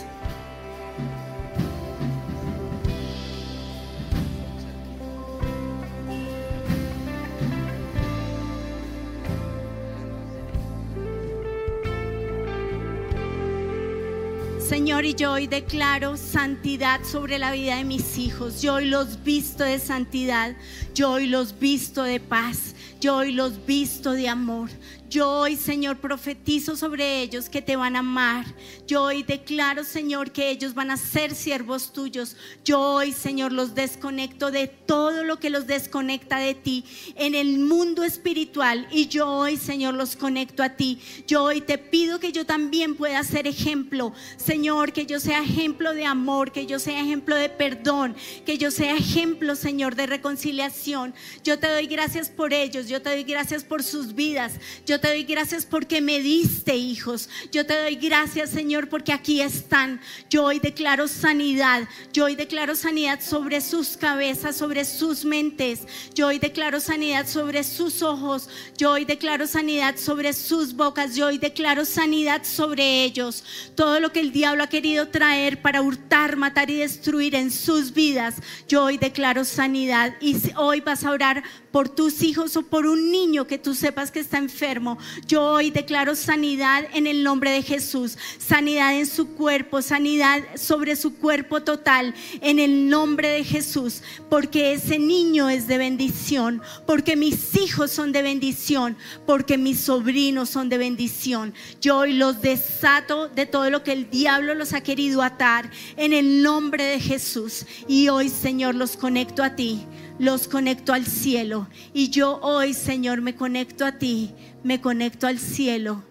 Señor, 14.86 15.04
y 15.04 15.14
yo 15.16 15.32
hoy 15.32 15.48
declaro 15.48 16.16
santidad 16.16 17.00
sobre 17.02 17.40
la 17.40 17.50
vida 17.50 17.74
de 17.74 17.82
mis 17.82 18.18
hijos. 18.18 18.62
Yo 18.62 18.74
hoy 18.74 18.84
los 18.84 19.24
visto 19.24 19.64
de 19.64 19.80
santidad. 19.80 20.54
Yo 20.94 21.10
hoy 21.10 21.26
los 21.26 21.58
visto 21.58 22.04
de 22.04 22.20
paz. 22.20 22.76
Yo 23.00 23.16
hoy 23.16 23.32
los 23.32 23.66
visto 23.66 24.12
de 24.12 24.28
amor. 24.28 24.70
Yo 25.08 25.30
hoy, 25.30 25.54
Señor, 25.54 25.98
profetizo 25.98 26.74
sobre 26.74 27.22
ellos 27.22 27.48
que 27.48 27.62
te 27.62 27.76
van 27.76 27.94
a 27.94 28.00
amar. 28.00 28.44
Yo 28.88 29.04
hoy 29.04 29.22
declaro, 29.22 29.84
Señor, 29.84 30.32
que 30.32 30.50
ellos 30.50 30.74
van 30.74 30.90
a 30.90 30.96
ser 30.96 31.32
siervos 31.34 31.92
tuyos. 31.92 32.36
Yo 32.64 32.80
hoy, 32.80 33.12
Señor, 33.12 33.52
los 33.52 33.76
desconecto 33.76 34.50
de 34.50 34.66
todo 34.66 35.22
lo 35.22 35.38
que 35.38 35.50
los 35.50 35.68
desconecta 35.68 36.38
de 36.38 36.54
ti 36.54 36.84
en 37.14 37.36
el 37.36 37.60
mundo 37.60 38.02
espiritual. 38.02 38.88
Y 38.90 39.06
yo 39.06 39.28
hoy, 39.28 39.56
Señor, 39.56 39.94
los 39.94 40.16
conecto 40.16 40.64
a 40.64 40.70
ti. 40.70 40.98
Yo 41.28 41.44
hoy 41.44 41.60
te 41.60 41.78
pido 41.78 42.18
que 42.18 42.32
yo 42.32 42.44
también 42.44 42.96
pueda 42.96 43.22
ser 43.22 43.46
ejemplo. 43.46 44.12
Señor, 44.36 44.92
que 44.92 45.06
yo 45.06 45.20
sea 45.20 45.42
ejemplo 45.42 45.94
de 45.94 46.04
amor, 46.04 46.50
que 46.50 46.66
yo 46.66 46.80
sea 46.80 47.00
ejemplo 47.00 47.36
de 47.36 47.48
perdón, 47.48 48.16
que 48.44 48.58
yo 48.58 48.72
sea 48.72 48.96
ejemplo, 48.96 49.54
Señor, 49.54 49.94
de 49.94 50.06
reconciliación. 50.06 51.14
Yo 51.44 51.60
te 51.60 51.68
doy 51.68 51.86
gracias 51.86 52.28
por 52.28 52.52
ellos. 52.52 52.88
Yo 52.88 53.00
te 53.00 53.10
doy 53.10 53.22
gracias 53.22 53.62
por 53.62 53.84
sus 53.84 54.12
vidas. 54.12 54.54
Yo 54.96 55.00
te 55.00 55.08
doy 55.08 55.24
gracias 55.24 55.66
porque 55.66 56.00
me 56.00 56.20
diste 56.20 56.74
hijos. 56.74 57.28
Yo 57.52 57.66
te 57.66 57.78
doy 57.78 57.96
gracias, 57.96 58.48
Señor, 58.48 58.88
porque 58.88 59.12
aquí 59.12 59.42
están. 59.42 60.00
Yo 60.30 60.44
hoy 60.44 60.58
declaro 60.58 61.06
sanidad. 61.06 61.86
Yo 62.14 62.24
hoy 62.24 62.34
declaro 62.34 62.74
sanidad 62.74 63.20
sobre 63.20 63.60
sus 63.60 63.98
cabezas, 63.98 64.56
sobre 64.56 64.86
sus 64.86 65.26
mentes. 65.26 65.80
Yo 66.14 66.28
hoy 66.28 66.38
declaro 66.38 66.80
sanidad 66.80 67.26
sobre 67.26 67.62
sus 67.62 68.00
ojos. 68.00 68.48
Yo 68.78 68.92
hoy 68.92 69.04
declaro 69.04 69.46
sanidad 69.46 69.96
sobre 69.98 70.32
sus 70.32 70.74
bocas. 70.74 71.14
Yo 71.14 71.26
hoy 71.26 71.36
declaro 71.36 71.84
sanidad 71.84 72.44
sobre 72.44 73.04
ellos. 73.04 73.44
Todo 73.74 74.00
lo 74.00 74.12
que 74.12 74.20
el 74.20 74.32
diablo 74.32 74.64
ha 74.64 74.68
querido 74.68 75.08
traer 75.08 75.60
para 75.60 75.82
hurtar, 75.82 76.36
matar 76.36 76.70
y 76.70 76.76
destruir 76.76 77.34
en 77.34 77.50
sus 77.50 77.92
vidas. 77.92 78.36
Yo 78.66 78.84
hoy 78.84 78.96
declaro 78.96 79.44
sanidad. 79.44 80.14
Y 80.22 80.38
hoy 80.56 80.80
vas 80.80 81.04
a 81.04 81.10
orar 81.10 81.44
por 81.76 81.90
tus 81.90 82.22
hijos 82.22 82.56
o 82.56 82.62
por 82.62 82.86
un 82.86 83.10
niño 83.12 83.46
que 83.46 83.58
tú 83.58 83.74
sepas 83.74 84.10
que 84.10 84.18
está 84.18 84.38
enfermo. 84.38 84.96
Yo 85.26 85.42
hoy 85.42 85.70
declaro 85.70 86.14
sanidad 86.14 86.86
en 86.94 87.06
el 87.06 87.22
nombre 87.22 87.50
de 87.50 87.60
Jesús, 87.60 88.16
sanidad 88.38 88.98
en 88.98 89.04
su 89.04 89.34
cuerpo, 89.34 89.82
sanidad 89.82 90.42
sobre 90.54 90.96
su 90.96 91.16
cuerpo 91.16 91.62
total, 91.64 92.14
en 92.40 92.60
el 92.60 92.88
nombre 92.88 93.28
de 93.28 93.44
Jesús, 93.44 94.00
porque 94.30 94.72
ese 94.72 94.98
niño 94.98 95.50
es 95.50 95.66
de 95.66 95.76
bendición, 95.76 96.62
porque 96.86 97.14
mis 97.14 97.54
hijos 97.56 97.90
son 97.90 98.10
de 98.10 98.22
bendición, 98.22 98.96
porque 99.26 99.58
mis 99.58 99.78
sobrinos 99.80 100.48
son 100.48 100.70
de 100.70 100.78
bendición. 100.78 101.52
Yo 101.82 101.98
hoy 101.98 102.14
los 102.14 102.40
desato 102.40 103.28
de 103.28 103.44
todo 103.44 103.68
lo 103.68 103.82
que 103.82 103.92
el 103.92 104.08
diablo 104.08 104.54
los 104.54 104.72
ha 104.72 104.80
querido 104.80 105.20
atar 105.20 105.70
en 105.98 106.14
el 106.14 106.42
nombre 106.42 106.84
de 106.84 107.00
Jesús. 107.00 107.66
Y 107.86 108.08
hoy, 108.08 108.30
Señor, 108.30 108.74
los 108.74 108.96
conecto 108.96 109.44
a 109.44 109.54
ti 109.56 109.84
los 110.18 110.48
conecto 110.48 110.92
al 110.92 111.06
cielo. 111.06 111.68
Y 111.92 112.10
yo 112.10 112.38
hoy, 112.42 112.74
Señor, 112.74 113.20
me 113.20 113.34
conecto 113.34 113.84
a 113.84 113.92
ti, 113.92 114.34
me 114.62 114.80
conecto 114.80 115.26
al 115.26 115.38
cielo. 115.38 116.02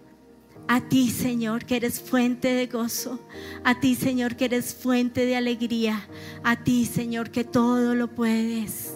A 0.68 0.80
ti, 0.80 1.10
Señor, 1.10 1.64
que 1.64 1.76
eres 1.76 2.00
fuente 2.00 2.48
de 2.48 2.66
gozo. 2.66 3.20
A 3.62 3.78
ti, 3.78 3.94
Señor, 3.94 4.34
que 4.34 4.46
eres 4.46 4.74
fuente 4.74 5.24
de 5.24 5.36
alegría. 5.36 6.08
A 6.42 6.56
ti, 6.56 6.86
Señor, 6.86 7.30
que 7.30 7.44
todo 7.44 7.94
lo 7.94 8.08
puedes. 8.08 8.94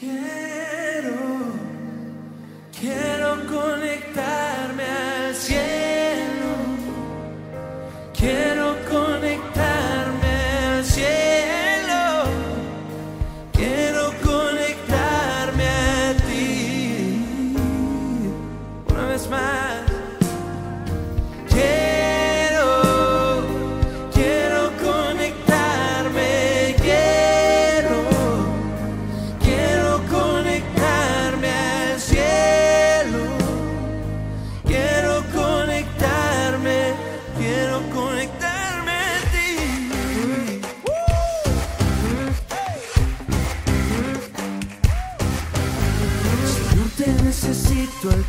Quiero, 0.00 1.14
quiero 2.78 3.46
conectarme 3.46 4.84
al 4.84 5.34
cielo. 5.34 5.64
Quiero 8.12 8.76
conectarme 8.90 9.63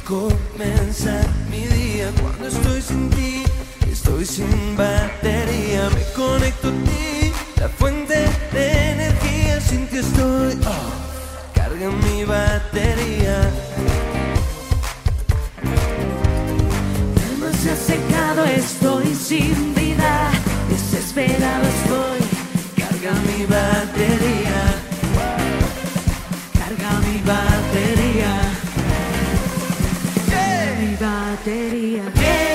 comenzar 0.05 1.25
mi 1.49 1.65
día. 1.65 2.11
Cuando 2.21 2.47
estoy 2.47 2.81
sin 2.81 3.09
ti, 3.09 3.43
estoy 3.91 4.25
sin 4.25 4.77
batería, 4.77 5.89
me 5.89 6.03
conecto 6.13 6.69
a 6.69 6.71
ti, 6.71 7.33
la 7.59 7.67
fuente 7.69 8.25
de 8.53 8.91
energía, 8.91 9.59
sin 9.59 9.87
ti 9.87 9.97
estoy, 9.97 10.57
oh, 10.65 11.53
carga 11.53 11.89
mi 11.89 12.23
batería. 12.23 13.51
Ha 17.65 17.75
secado, 17.75 18.45
estoy 18.45 19.15
sin 19.15 19.73
vida, 19.73 20.29
desesperado 20.69 21.63
estoy, 21.67 22.14
batería. 30.99 32.03
Quiero, 32.13 32.54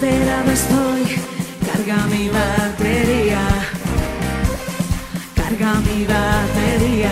Desesperado 0.00 0.52
estoy. 0.52 1.02
Carga 1.66 2.06
mi 2.06 2.28
batería. 2.28 3.40
Carga 5.34 5.74
mi 5.80 6.04
batería. 6.04 7.10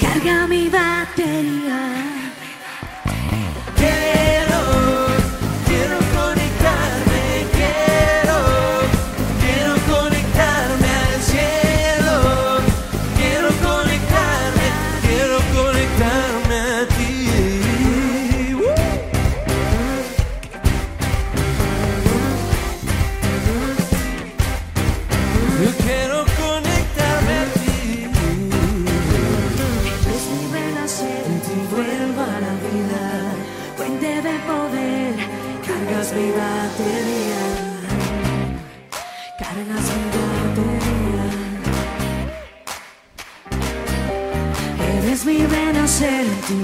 Carga 0.00 0.46
mi 0.46 0.68
batería. 0.70 1.57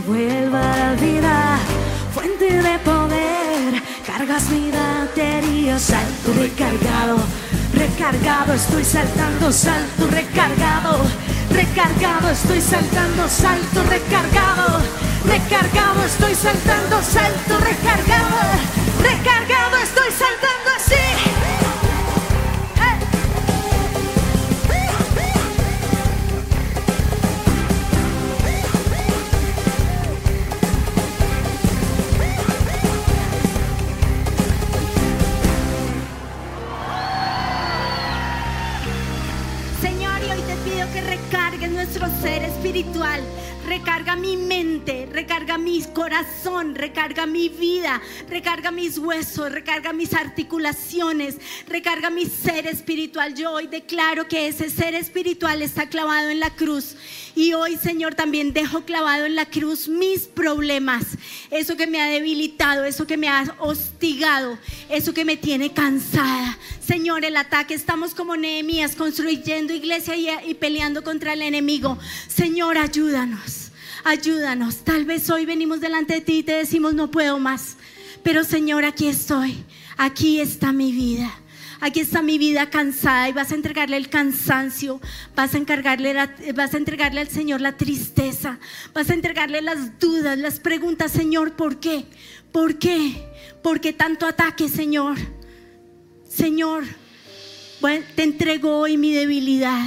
Vuelvo 0.06 0.56
a 0.56 0.94
vida. 0.94 1.58
Fuente 2.12 2.50
de 2.50 2.78
poder, 2.80 3.82
cargas 4.06 4.48
mi 4.50 4.70
batería. 4.70 5.78
Salto 5.78 6.32
recargado, 6.34 7.16
recargado, 7.72 8.52
estoy 8.54 8.84
saltando, 8.84 9.52
salto 9.52 10.06
recargado. 10.10 11.04
Recargado, 11.50 12.30
estoy 12.30 12.60
saltando, 12.60 13.28
salto 13.28 13.82
recargado. 13.84 14.80
Recargado, 15.24 16.04
estoy 16.04 16.34
saltando, 16.34 17.02
salto 17.02 17.58
recargado. 17.58 18.38
Recargado, 19.02 19.76
estoy 19.82 20.10
saltando 20.10 20.43
recarga 46.84 47.24
mi 47.24 47.48
vida, 47.48 48.02
recarga 48.28 48.70
mis 48.70 48.98
huesos, 48.98 49.50
recarga 49.50 49.94
mis 49.94 50.12
articulaciones, 50.12 51.36
recarga 51.66 52.10
mi 52.10 52.26
ser 52.26 52.66
espiritual. 52.66 53.34
Yo 53.34 53.52
hoy 53.52 53.68
declaro 53.68 54.28
que 54.28 54.48
ese 54.48 54.68
ser 54.68 54.94
espiritual 54.94 55.62
está 55.62 55.88
clavado 55.88 56.28
en 56.28 56.40
la 56.40 56.50
cruz. 56.50 56.96
Y 57.34 57.54
hoy, 57.54 57.78
Señor, 57.78 58.14
también 58.14 58.52
dejo 58.52 58.82
clavado 58.82 59.24
en 59.24 59.34
la 59.34 59.46
cruz 59.46 59.88
mis 59.88 60.26
problemas, 60.26 61.04
eso 61.50 61.74
que 61.74 61.86
me 61.86 62.02
ha 62.02 62.06
debilitado, 62.06 62.84
eso 62.84 63.06
que 63.06 63.16
me 63.16 63.28
ha 63.28 63.56
hostigado, 63.60 64.58
eso 64.90 65.14
que 65.14 65.24
me 65.24 65.38
tiene 65.38 65.72
cansada. 65.72 66.58
Señor, 66.86 67.24
el 67.24 67.38
ataque, 67.38 67.72
estamos 67.72 68.14
como 68.14 68.36
Nehemías 68.36 68.94
construyendo 68.94 69.72
iglesia 69.72 70.16
y, 70.16 70.28
y 70.50 70.54
peleando 70.54 71.02
contra 71.02 71.32
el 71.32 71.40
enemigo. 71.40 71.98
Señor, 72.28 72.76
ayúdanos, 72.76 73.63
ayúdanos. 74.04 74.84
Tal 74.84 75.04
vez 75.04 75.28
hoy 75.30 75.46
venimos 75.46 75.80
delante 75.80 76.14
de 76.14 76.20
ti 76.20 76.38
y 76.38 76.42
te 76.42 76.52
decimos, 76.52 76.94
no 76.94 77.10
puedo 77.10 77.38
más. 77.38 77.76
Pero 78.22 78.44
Señor, 78.44 78.84
aquí 78.84 79.08
estoy, 79.08 79.64
aquí 79.96 80.40
está 80.40 80.72
mi 80.72 80.92
vida. 80.92 81.32
Aquí 81.80 82.00
está 82.00 82.22
mi 82.22 82.38
vida 82.38 82.70
cansada 82.70 83.28
y 83.28 83.32
vas 83.32 83.52
a 83.52 83.56
entregarle 83.56 83.98
el 83.98 84.08
cansancio, 84.08 85.02
vas 85.36 85.54
a, 85.54 85.58
encargarle 85.58 86.14
vas 86.54 86.72
a 86.72 86.76
entregarle 86.78 87.20
al 87.20 87.28
Señor 87.28 87.60
la 87.60 87.76
tristeza, 87.76 88.58
vas 88.94 89.10
a 89.10 89.12
entregarle 89.12 89.60
las 89.60 89.98
dudas, 89.98 90.38
las 90.38 90.60
preguntas, 90.60 91.12
Señor, 91.12 91.56
¿por 91.56 91.80
qué? 91.80 92.06
¿Por 92.52 92.78
qué? 92.78 93.28
¿Por 93.62 93.82
qué 93.82 93.92
tanto 93.92 94.24
ataque, 94.24 94.70
Señor? 94.70 95.18
Señor, 96.26 96.84
te 98.16 98.22
entrego 98.22 98.78
hoy 98.78 98.96
mi 98.96 99.12
debilidad. 99.12 99.84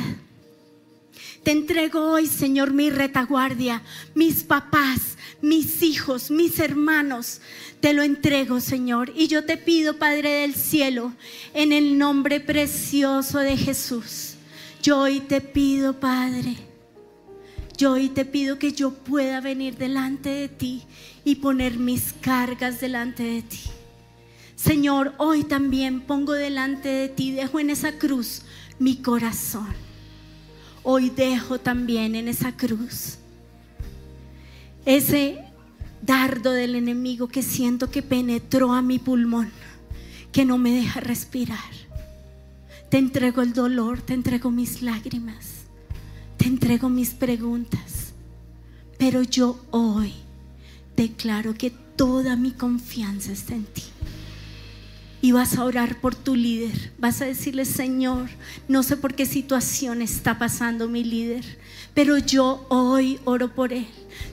Te 1.48 1.54
entrego 1.54 2.12
hoy, 2.12 2.28
Señor, 2.28 2.74
mi 2.74 2.90
retaguardia, 2.90 3.82
mis 4.14 4.44
papás, 4.44 5.16
mis 5.42 5.82
hijos, 5.82 6.30
mis 6.30 6.60
hermanos. 6.60 7.40
Te 7.80 7.94
lo 7.94 8.04
entrego, 8.04 8.60
Señor. 8.60 9.14
Y 9.16 9.30
yo 9.30 9.46
te 9.46 9.56
pido, 9.56 9.98
Padre 9.98 10.42
del 10.42 10.56
cielo, 10.56 11.14
en 11.54 11.72
el 11.72 11.98
nombre 11.98 12.42
precioso 12.42 13.40
de 13.40 13.56
Jesús. 13.56 14.34
Yo 14.84 15.00
hoy 15.00 15.22
te 15.22 15.40
pido, 15.40 15.94
Padre. 16.02 16.58
Yo 17.78 17.94
hoy 17.94 18.10
te 18.10 18.26
pido 18.26 18.60
que 18.60 18.74
yo 18.74 18.92
pueda 18.92 19.40
venir 19.40 19.78
delante 19.78 20.28
de 20.28 20.50
ti 20.50 20.84
y 21.24 21.36
poner 21.36 21.78
mis 21.78 22.12
cargas 22.20 22.82
delante 22.82 23.24
de 23.24 23.42
ti. 23.42 23.62
Señor, 24.58 25.14
hoy 25.18 25.46
también 25.46 26.02
pongo 26.02 26.34
delante 26.34 26.90
de 26.90 27.08
ti, 27.08 27.32
dejo 27.32 27.62
en 27.62 27.70
esa 27.70 27.94
cruz 27.94 28.42
mi 28.80 28.98
corazón. 28.98 29.87
Hoy 30.90 31.10
dejo 31.10 31.60
también 31.60 32.16
en 32.16 32.30
esa 32.30 32.56
cruz 32.56 33.18
ese 34.86 35.44
dardo 36.02 36.54
del 36.54 36.76
enemigo 36.76 37.28
que 37.28 37.44
siento 37.44 37.92
que 37.92 38.02
penetró 38.02 38.72
a 38.72 38.82
mi 38.82 38.98
pulmón, 38.98 39.52
que 40.32 40.46
no 40.46 40.58
me 40.58 40.72
deja 40.72 41.02
respirar. 41.02 41.60
Te 42.90 43.00
entrego 43.00 43.42
el 43.42 43.52
dolor, 43.52 44.00
te 44.00 44.14
entrego 44.14 44.50
mis 44.50 44.82
lágrimas, 44.82 45.66
te 46.38 46.46
entrego 46.46 46.88
mis 46.88 47.10
preguntas. 47.10 48.14
Pero 48.98 49.24
yo 49.24 49.60
hoy 49.72 50.14
declaro 50.96 51.54
que 51.54 51.70
toda 51.98 52.38
mi 52.38 52.52
confianza 52.52 53.34
está 53.34 53.56
en 53.56 53.66
ti. 53.66 53.84
Y 55.28 55.34
vas 55.34 55.58
a 55.58 55.66
orar 55.66 56.00
por 56.00 56.16
tu 56.16 56.38
líder. 56.38 56.94
Vas 57.00 57.22
a 57.22 57.26
decirle, 57.26 57.66
Señor, 57.66 58.30
no 58.70 58.82
sé 58.82 58.96
por 58.96 59.14
qué 59.14 59.26
situación 59.26 60.02
está 60.02 60.40
pasando 60.40 60.88
mi 60.88 61.04
líder, 61.04 61.44
pero 61.98 62.20
yo 62.20 62.64
hoy 62.70 63.20
oro 63.26 63.48
por 63.48 63.74
él. 63.74 63.88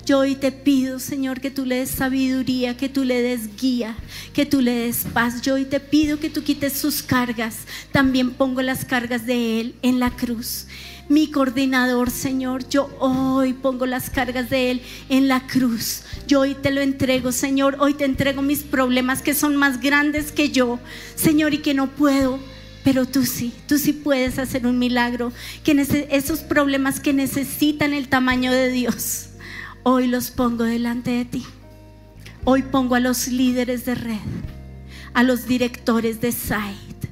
Yo 0.05 0.18
hoy 0.18 0.35
te 0.35 0.53
pido, 0.53 0.98
Señor, 0.98 1.40
que 1.40 1.50
tú 1.50 1.64
le 1.64 1.77
des 1.77 1.88
sabiduría, 1.88 2.77
que 2.77 2.90
tú 2.90 3.05
le 3.05 3.22
des 3.22 3.57
guía, 3.57 3.96
que 4.35 4.44
tú 4.44 4.61
le 4.61 4.70
des 4.70 5.07
paz. 5.14 5.40
Yo 5.40 5.55
hoy 5.55 5.64
te 5.64 5.81
pido 5.81 6.20
que 6.20 6.29
tú 6.29 6.42
quites 6.42 6.74
sus 6.74 7.03
cargas. 7.03 7.61
También 7.90 8.33
pongo 8.33 8.61
las 8.61 8.85
cargas 8.85 9.24
de 9.24 9.61
él 9.61 9.74
en 9.81 9.98
la 9.98 10.11
cruz. 10.11 10.66
Mi 11.09 11.31
coordinador, 11.31 12.11
Señor, 12.11 12.68
yo 12.68 12.90
hoy 12.98 13.55
pongo 13.55 13.87
las 13.87 14.11
cargas 14.11 14.50
de 14.50 14.70
Él 14.70 14.83
en 15.11 15.29
la 15.29 15.46
cruz. 15.46 16.03
Yo 16.27 16.40
hoy 16.40 16.55
te 16.55 16.70
lo 16.70 16.81
entrego, 16.81 17.31
Señor. 17.31 17.77
Hoy 17.79 17.92
te 17.92 18.07
entrego 18.07 18.40
mis 18.40 18.62
problemas 18.62 19.20
que 19.20 19.35
son 19.35 19.57
más 19.57 19.81
grandes 19.81 20.33
que 20.33 20.50
yo, 20.50 20.79
Señor, 21.14 21.53
y 21.53 21.59
que 21.59 21.74
no 21.74 21.88
puedo. 21.88 22.38
Pero 22.85 23.07
tú 23.07 23.25
sí, 23.25 23.53
tú 23.66 23.79
sí 23.79 23.94
puedes 23.94 24.38
hacer 24.38 24.66
un 24.66 24.79
milagro. 24.79 25.33
Que 25.64 25.73
esos 26.11 26.40
problemas 26.40 27.01
que 27.01 27.14
necesitan 27.14 27.94
el 27.94 28.09
tamaño 28.09 28.53
de 28.53 28.70
Dios, 28.70 29.31
hoy 29.83 30.07
los 30.07 30.31
pongo 30.31 30.64
delante 30.64 31.11
de 31.11 31.25
ti. 31.25 31.47
Hoy 32.44 32.62
pongo 32.62 32.94
a 32.94 33.01
los 33.01 33.29
líderes 33.29 33.87
de 33.87 33.94
red, 33.94 34.18
a 35.14 35.23
los 35.23 35.47
directores 35.47 36.20
de 36.20 36.31
site. 36.31 37.09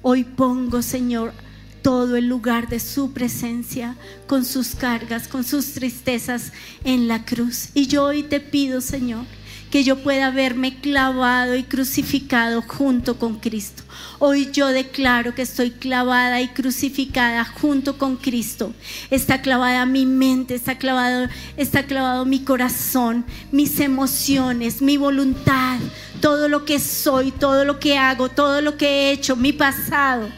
Hoy 0.00 0.24
pongo, 0.24 0.80
Señor, 0.80 1.34
todo 1.82 2.16
el 2.16 2.28
lugar 2.28 2.68
de 2.68 2.80
su 2.80 3.12
presencia, 3.12 3.94
con 4.26 4.46
sus 4.46 4.74
cargas, 4.74 5.28
con 5.28 5.44
sus 5.44 5.74
tristezas 5.74 6.54
en 6.82 7.08
la 7.08 7.26
cruz. 7.26 7.68
Y 7.74 7.88
yo 7.88 8.04
hoy 8.04 8.22
te 8.22 8.40
pido, 8.40 8.80
Señor, 8.80 9.26
que 9.74 9.82
yo 9.82 9.96
pueda 9.96 10.30
verme 10.30 10.78
clavado 10.78 11.56
y 11.56 11.64
crucificado 11.64 12.62
junto 12.62 13.18
con 13.18 13.40
Cristo. 13.40 13.82
Hoy 14.20 14.48
yo 14.52 14.68
declaro 14.68 15.34
que 15.34 15.42
estoy 15.42 15.72
clavada 15.72 16.40
y 16.40 16.46
crucificada 16.46 17.44
junto 17.44 17.98
con 17.98 18.14
Cristo. 18.14 18.72
Está 19.10 19.42
clavada 19.42 19.84
mi 19.84 20.06
mente, 20.06 20.54
está 20.54 20.78
clavado, 20.78 21.26
está 21.56 21.86
clavado 21.86 22.24
mi 22.24 22.44
corazón, 22.44 23.24
mis 23.50 23.80
emociones, 23.80 24.80
mi 24.80 24.96
voluntad, 24.96 25.80
todo 26.20 26.46
lo 26.46 26.64
que 26.64 26.78
soy, 26.78 27.32
todo 27.32 27.64
lo 27.64 27.80
que 27.80 27.98
hago, 27.98 28.28
todo 28.28 28.60
lo 28.60 28.76
que 28.76 28.86
he 28.86 29.10
hecho, 29.10 29.34
mi 29.34 29.52
pasado. 29.52 30.28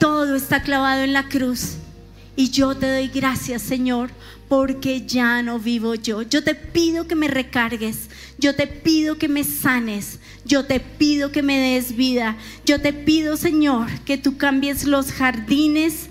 Todo 0.00 0.34
está 0.34 0.62
clavado 0.62 1.02
en 1.02 1.12
la 1.12 1.28
cruz. 1.28 1.74
Y 2.36 2.48
yo 2.48 2.74
te 2.74 2.90
doy 2.90 3.08
gracias, 3.08 3.60
Señor, 3.60 4.10
porque 4.48 5.06
ya 5.06 5.42
no 5.42 5.58
vivo 5.58 5.94
yo. 5.94 6.22
Yo 6.22 6.42
te 6.42 6.54
pido 6.54 7.06
que 7.06 7.14
me 7.14 7.28
recargues, 7.28 8.08
yo 8.38 8.54
te 8.54 8.66
pido 8.66 9.18
que 9.18 9.28
me 9.28 9.44
sanes, 9.44 10.18
yo 10.44 10.64
te 10.64 10.80
pido 10.80 11.32
que 11.32 11.42
me 11.42 11.58
des 11.58 11.96
vida. 11.96 12.36
Yo 12.64 12.80
te 12.80 12.92
pido, 12.92 13.36
Señor, 13.36 13.88
que 14.04 14.18
tú 14.18 14.36
cambies 14.36 14.84
los 14.84 15.12
jardines 15.12 16.08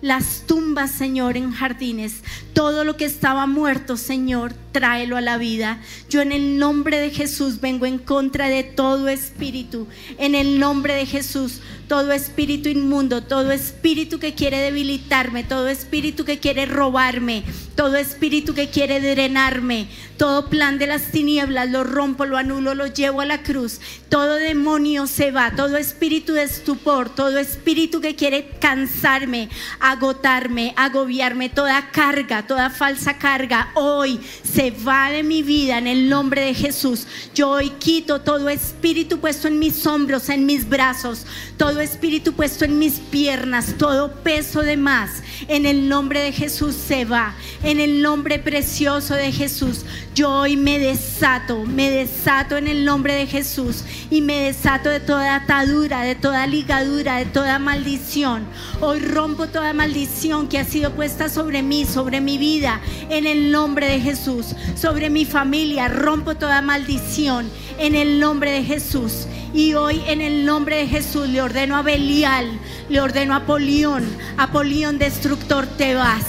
las 0.00 0.44
tumbas, 0.46 0.90
Señor, 0.90 1.36
en 1.36 1.52
jardines. 1.52 2.22
Todo 2.52 2.84
lo 2.84 2.96
que 2.96 3.04
estaba 3.04 3.46
muerto, 3.46 3.96
Señor, 3.96 4.54
tráelo 4.72 5.16
a 5.16 5.20
la 5.20 5.38
vida. 5.38 5.80
Yo 6.08 6.20
en 6.20 6.32
el 6.32 6.58
nombre 6.58 7.00
de 7.00 7.10
Jesús 7.10 7.60
vengo 7.60 7.86
en 7.86 7.98
contra 7.98 8.48
de 8.48 8.62
todo 8.62 9.08
espíritu. 9.08 9.86
En 10.18 10.34
el 10.34 10.58
nombre 10.58 10.94
de 10.94 11.06
Jesús, 11.06 11.60
todo 11.88 12.12
espíritu 12.12 12.68
inmundo, 12.68 13.22
todo 13.22 13.50
espíritu 13.50 14.20
que 14.20 14.34
quiere 14.34 14.58
debilitarme, 14.58 15.42
todo 15.42 15.68
espíritu 15.68 16.24
que 16.24 16.38
quiere 16.38 16.66
robarme, 16.66 17.42
todo 17.74 17.96
espíritu 17.96 18.54
que 18.54 18.68
quiere 18.68 19.00
drenarme, 19.00 19.88
todo 20.16 20.48
plan 20.48 20.78
de 20.78 20.86
las 20.86 21.10
tinieblas, 21.10 21.68
lo 21.70 21.82
rompo, 21.82 22.26
lo 22.26 22.36
anulo, 22.36 22.74
lo 22.74 22.86
llevo 22.86 23.22
a 23.22 23.26
la 23.26 23.42
cruz. 23.42 23.80
Todo 24.08 24.34
demonio 24.34 25.06
se 25.06 25.30
va, 25.30 25.52
todo 25.56 25.78
espíritu 25.78 26.34
de 26.34 26.44
estupor, 26.44 27.08
todo 27.08 27.38
espíritu 27.38 28.00
que 28.00 28.14
quiere 28.14 28.50
cansarme, 28.60 29.48
agotarme, 29.80 30.74
agobiarme, 30.76 31.48
toda 31.48 31.90
carga, 31.90 32.46
toda 32.46 32.70
falsa 32.70 33.18
carga, 33.18 33.70
hoy 33.74 34.20
se 34.44 34.59
va 34.68 35.10
de 35.10 35.22
mi 35.22 35.42
vida 35.42 35.78
en 35.78 35.86
el 35.86 36.10
nombre 36.10 36.42
de 36.42 36.52
Jesús. 36.52 37.06
Yo 37.34 37.48
hoy 37.48 37.70
quito 37.78 38.20
todo 38.20 38.50
espíritu 38.50 39.18
puesto 39.18 39.48
en 39.48 39.58
mis 39.58 39.86
hombros, 39.86 40.28
en 40.28 40.44
mis 40.44 40.68
brazos, 40.68 41.24
todo 41.56 41.80
espíritu 41.80 42.34
puesto 42.34 42.66
en 42.66 42.78
mis 42.78 42.98
piernas, 42.98 43.74
todo 43.78 44.12
peso 44.22 44.60
de 44.60 44.76
más, 44.76 45.22
en 45.48 45.64
el 45.64 45.88
nombre 45.88 46.20
de 46.20 46.32
Jesús 46.32 46.74
se 46.74 47.06
va, 47.06 47.34
en 47.62 47.80
el 47.80 48.02
nombre 48.02 48.38
precioso 48.38 49.14
de 49.14 49.32
Jesús. 49.32 49.86
Yo 50.14 50.30
hoy 50.30 50.56
me 50.56 50.78
desato, 50.78 51.64
me 51.64 51.90
desato 51.90 52.58
en 52.58 52.68
el 52.68 52.84
nombre 52.84 53.14
de 53.14 53.26
Jesús 53.26 53.84
y 54.10 54.20
me 54.20 54.40
desato 54.40 54.90
de 54.90 55.00
toda 55.00 55.36
atadura, 55.36 56.02
de 56.02 56.16
toda 56.16 56.46
ligadura, 56.46 57.16
de 57.16 57.26
toda 57.26 57.58
maldición. 57.58 58.44
Hoy 58.80 58.98
rompo 58.98 59.46
toda 59.46 59.72
maldición 59.72 60.48
que 60.48 60.58
ha 60.58 60.64
sido 60.64 60.92
puesta 60.92 61.28
sobre 61.28 61.62
mí, 61.62 61.86
sobre 61.86 62.20
mi 62.20 62.36
vida, 62.36 62.80
en 63.08 63.26
el 63.26 63.50
nombre 63.50 63.86
de 63.86 64.00
Jesús, 64.00 64.49
sobre 64.74 65.10
mi 65.10 65.24
familia. 65.24 65.88
Rompo 65.88 66.34
toda 66.34 66.62
maldición 66.62 67.50
en 67.78 67.94
el 67.94 68.20
nombre 68.20 68.50
de 68.50 68.64
Jesús. 68.64 69.26
Y 69.52 69.74
hoy 69.74 70.02
en 70.06 70.20
el 70.20 70.46
nombre 70.46 70.76
de 70.76 70.86
Jesús 70.86 71.28
le 71.28 71.42
ordeno 71.42 71.76
a 71.76 71.82
Belial, 71.82 72.46
le 72.88 73.00
ordeno 73.00 73.34
a 73.34 73.46
Polión, 73.46 74.04
a 74.36 74.52
Polión 74.52 74.98
destructor, 74.98 75.66
te 75.66 75.94
vas. 75.94 76.24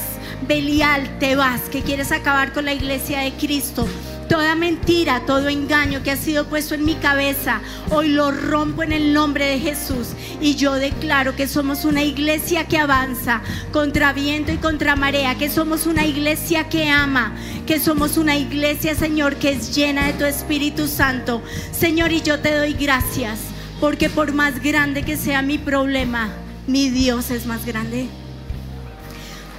Belial, 0.47 1.19
te 1.19 1.36
vas, 1.36 1.62
que 1.69 1.81
quieres 1.81 2.12
acabar 2.12 2.51
con 2.51 2.65
la 2.65 2.73
iglesia 2.73 3.19
de 3.19 3.34
Cristo. 3.34 3.88
Toda 4.32 4.56
mentira, 4.56 5.24
todo 5.26 5.50
engaño 5.50 6.04
que 6.04 6.12
ha 6.12 6.15
sido 6.15 6.46
puesto 6.46 6.74
en 6.74 6.86
mi 6.86 6.96
cabeza, 6.96 7.60
hoy 7.89 8.08
lo 8.08 8.32
rompo 8.32 8.82
en 8.82 8.94
el 8.94 9.12
nombre 9.12 9.44
de 9.44 9.60
Jesús. 9.60 10.12
Y 10.39 10.56
yo 10.56 10.76
declaro 10.76 11.36
que 11.36 11.50
somos 11.50 11.84
una 11.84 12.02
iglesia 12.02 12.65
que 12.65 12.78
avanza 12.78 13.41
contra 13.74 14.13
viento 14.13 14.54
y 14.54 14.58
contra 14.58 14.96
marea, 14.96 15.38
que 15.38 15.50
somos 15.50 15.86
una 15.86 16.06
iglesia 16.06 16.70
que 16.70 16.89
ama, 16.89 17.36
que 17.67 17.78
somos 17.78 18.15
una 18.15 18.38
iglesia, 18.38 18.96
Señor, 18.96 19.36
que 19.36 19.52
es 19.52 19.76
llena 19.76 20.08
de 20.08 20.13
tu 20.13 20.24
Espíritu 20.24 20.88
Santo. 20.88 21.44
Señor, 21.74 22.13
y 22.13 22.22
yo 22.22 22.39
te 22.39 22.56
doy 22.56 22.72
gracias, 22.72 23.38
porque 23.82 24.10
por 24.10 24.32
más 24.32 24.63
grande 24.63 25.04
que 25.04 25.17
sea 25.17 25.41
mi 25.41 25.58
problema, 25.58 26.30
mi 26.67 26.89
Dios 26.89 27.32
es 27.32 27.46
más 27.48 27.65
grande. 27.65 28.08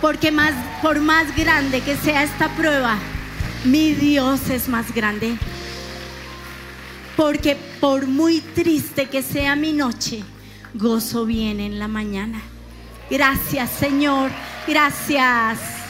Porque 0.01 0.33
más, 0.33 0.55
por 0.81 0.99
más 0.99 1.37
grande 1.37 1.83
que 1.83 1.95
sea 1.95 2.23
esta 2.23 2.49
prueba, 2.57 2.97
mi 3.65 3.95
Dios 3.95 4.51
es 4.51 4.69
más 4.69 4.95
grande. 4.95 5.37
Porque 7.17 7.57
por 7.81 8.07
muy 8.07 8.41
triste 8.41 9.07
que 9.07 9.23
sea 9.23 9.55
mi 9.57 9.73
noche, 9.73 10.23
gozo 10.75 11.27
viene 11.27 11.67
en 11.67 11.79
la 11.79 11.89
mañana. 11.89 12.41
Gracias 13.11 13.71
Señor, 13.71 14.31
gracias. 14.67 15.82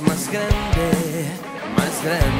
Más 0.00 0.30
grande, 0.30 1.26
más 1.76 2.04
grande. 2.04 2.37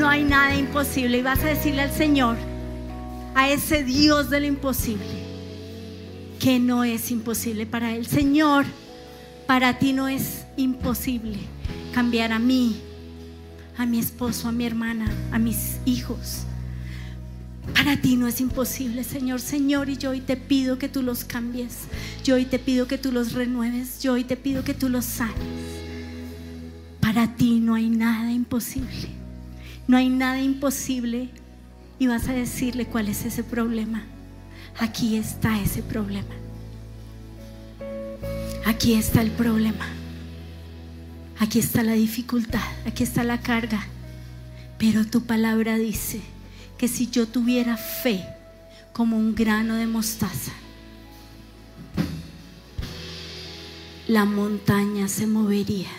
No 0.00 0.08
hay 0.08 0.24
nada 0.24 0.56
imposible. 0.56 1.18
Y 1.18 1.22
vas 1.22 1.40
a 1.40 1.48
decirle 1.48 1.82
al 1.82 1.92
Señor, 1.92 2.38
a 3.34 3.50
ese 3.50 3.84
Dios 3.84 4.30
de 4.30 4.40
lo 4.40 4.46
imposible, 4.46 5.04
que 6.38 6.58
no 6.58 6.84
es 6.84 7.10
imposible 7.10 7.66
para 7.66 7.94
Él. 7.94 8.06
Señor, 8.06 8.64
para 9.46 9.78
ti 9.78 9.92
no 9.92 10.08
es 10.08 10.46
imposible 10.56 11.36
cambiar 11.92 12.32
a 12.32 12.38
mí, 12.38 12.80
a 13.76 13.84
mi 13.84 13.98
esposo, 13.98 14.48
a 14.48 14.52
mi 14.52 14.64
hermana, 14.64 15.12
a 15.32 15.38
mis 15.38 15.80
hijos. 15.84 16.44
Para 17.74 18.00
ti 18.00 18.16
no 18.16 18.26
es 18.26 18.40
imposible, 18.40 19.04
Señor. 19.04 19.38
Señor, 19.38 19.90
y 19.90 19.98
yo 19.98 20.12
hoy 20.12 20.22
te 20.22 20.38
pido 20.38 20.78
que 20.78 20.88
tú 20.88 21.02
los 21.02 21.24
cambies. 21.24 21.76
Yo 22.24 22.36
hoy 22.36 22.46
te 22.46 22.58
pido 22.58 22.88
que 22.88 22.96
tú 22.96 23.12
los 23.12 23.34
renueves. 23.34 24.00
Yo 24.02 24.14
hoy 24.14 24.24
te 24.24 24.38
pido 24.38 24.64
que 24.64 24.72
tú 24.72 24.88
los 24.88 25.04
sanes. 25.04 25.34
Para 27.00 27.36
ti 27.36 27.60
no 27.60 27.74
hay 27.74 27.90
nada 27.90 28.32
imposible. 28.32 29.19
No 29.90 29.96
hay 29.96 30.08
nada 30.08 30.40
imposible. 30.40 31.30
Y 31.98 32.06
vas 32.06 32.28
a 32.28 32.32
decirle 32.32 32.86
cuál 32.86 33.08
es 33.08 33.24
ese 33.24 33.42
problema. 33.42 34.04
Aquí 34.78 35.16
está 35.16 35.60
ese 35.60 35.82
problema. 35.82 36.32
Aquí 38.64 38.94
está 38.94 39.20
el 39.20 39.32
problema. 39.32 39.88
Aquí 41.40 41.58
está 41.58 41.82
la 41.82 41.94
dificultad. 41.94 42.62
Aquí 42.86 43.02
está 43.02 43.24
la 43.24 43.40
carga. 43.40 43.84
Pero 44.78 45.04
tu 45.04 45.22
palabra 45.24 45.76
dice 45.76 46.20
que 46.78 46.86
si 46.86 47.10
yo 47.10 47.26
tuviera 47.26 47.76
fe 47.76 48.24
como 48.92 49.16
un 49.16 49.34
grano 49.34 49.74
de 49.74 49.88
mostaza, 49.88 50.52
la 54.06 54.24
montaña 54.24 55.08
se 55.08 55.26
movería. 55.26 55.90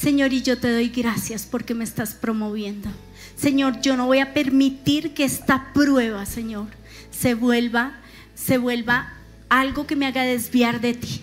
Señor, 0.00 0.32
y 0.32 0.40
yo 0.40 0.56
te 0.56 0.72
doy 0.72 0.88
gracias 0.88 1.44
porque 1.44 1.74
me 1.74 1.84
estás 1.84 2.14
promoviendo. 2.14 2.88
Señor, 3.36 3.82
yo 3.82 3.98
no 3.98 4.06
voy 4.06 4.20
a 4.20 4.32
permitir 4.32 5.12
que 5.12 5.24
esta 5.24 5.74
prueba, 5.74 6.24
Señor, 6.24 6.68
se 7.10 7.34
vuelva, 7.34 8.00
se 8.34 8.56
vuelva 8.56 9.12
algo 9.50 9.86
que 9.86 9.96
me 9.96 10.06
haga 10.06 10.22
desviar 10.22 10.80
de 10.80 10.94
ti. 10.94 11.20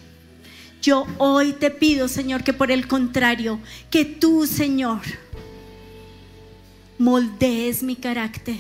Yo 0.80 1.08
hoy 1.18 1.54
te 1.54 1.72
pido, 1.72 2.08
Señor, 2.08 2.44
que 2.44 2.54
por 2.54 2.70
el 2.70 2.88
contrario, 2.88 3.60
que 3.90 4.06
tú, 4.06 4.46
Señor, 4.46 5.02
moldees 7.00 7.82
mi 7.82 7.96
carácter. 7.96 8.60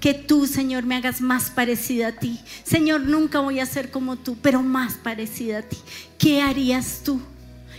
Que 0.00 0.12
tú, 0.12 0.48
Señor, 0.48 0.82
me 0.82 0.96
hagas 0.96 1.20
más 1.20 1.50
parecida 1.50 2.08
a 2.08 2.18
ti. 2.18 2.40
Señor, 2.64 3.02
nunca 3.02 3.38
voy 3.38 3.60
a 3.60 3.66
ser 3.66 3.92
como 3.92 4.16
tú, 4.16 4.36
pero 4.42 4.60
más 4.60 4.94
parecida 4.94 5.58
a 5.58 5.62
ti. 5.62 5.76
¿Qué 6.18 6.42
harías 6.42 7.02
tú? 7.04 7.20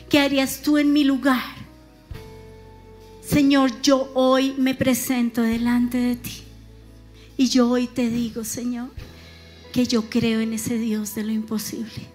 ¿Qué 0.10 0.20
harías 0.20 0.62
tú 0.62 0.78
en 0.78 0.94
mi 0.94 1.04
lugar? 1.04 1.63
Señor, 3.26 3.82
yo 3.82 4.12
hoy 4.14 4.54
me 4.58 4.76
presento 4.76 5.42
delante 5.42 5.98
de 5.98 6.16
ti. 6.16 6.44
Y 7.38 7.48
yo 7.48 7.70
hoy 7.70 7.88
te 7.88 8.10
digo, 8.10 8.44
Señor, 8.44 8.90
que 9.72 9.86
yo 9.86 10.10
creo 10.10 10.40
en 10.42 10.54
ese 10.54 10.78
Dios 10.78 11.16
de 11.16 11.24
lo 11.24 11.32
imposible, 11.32 12.08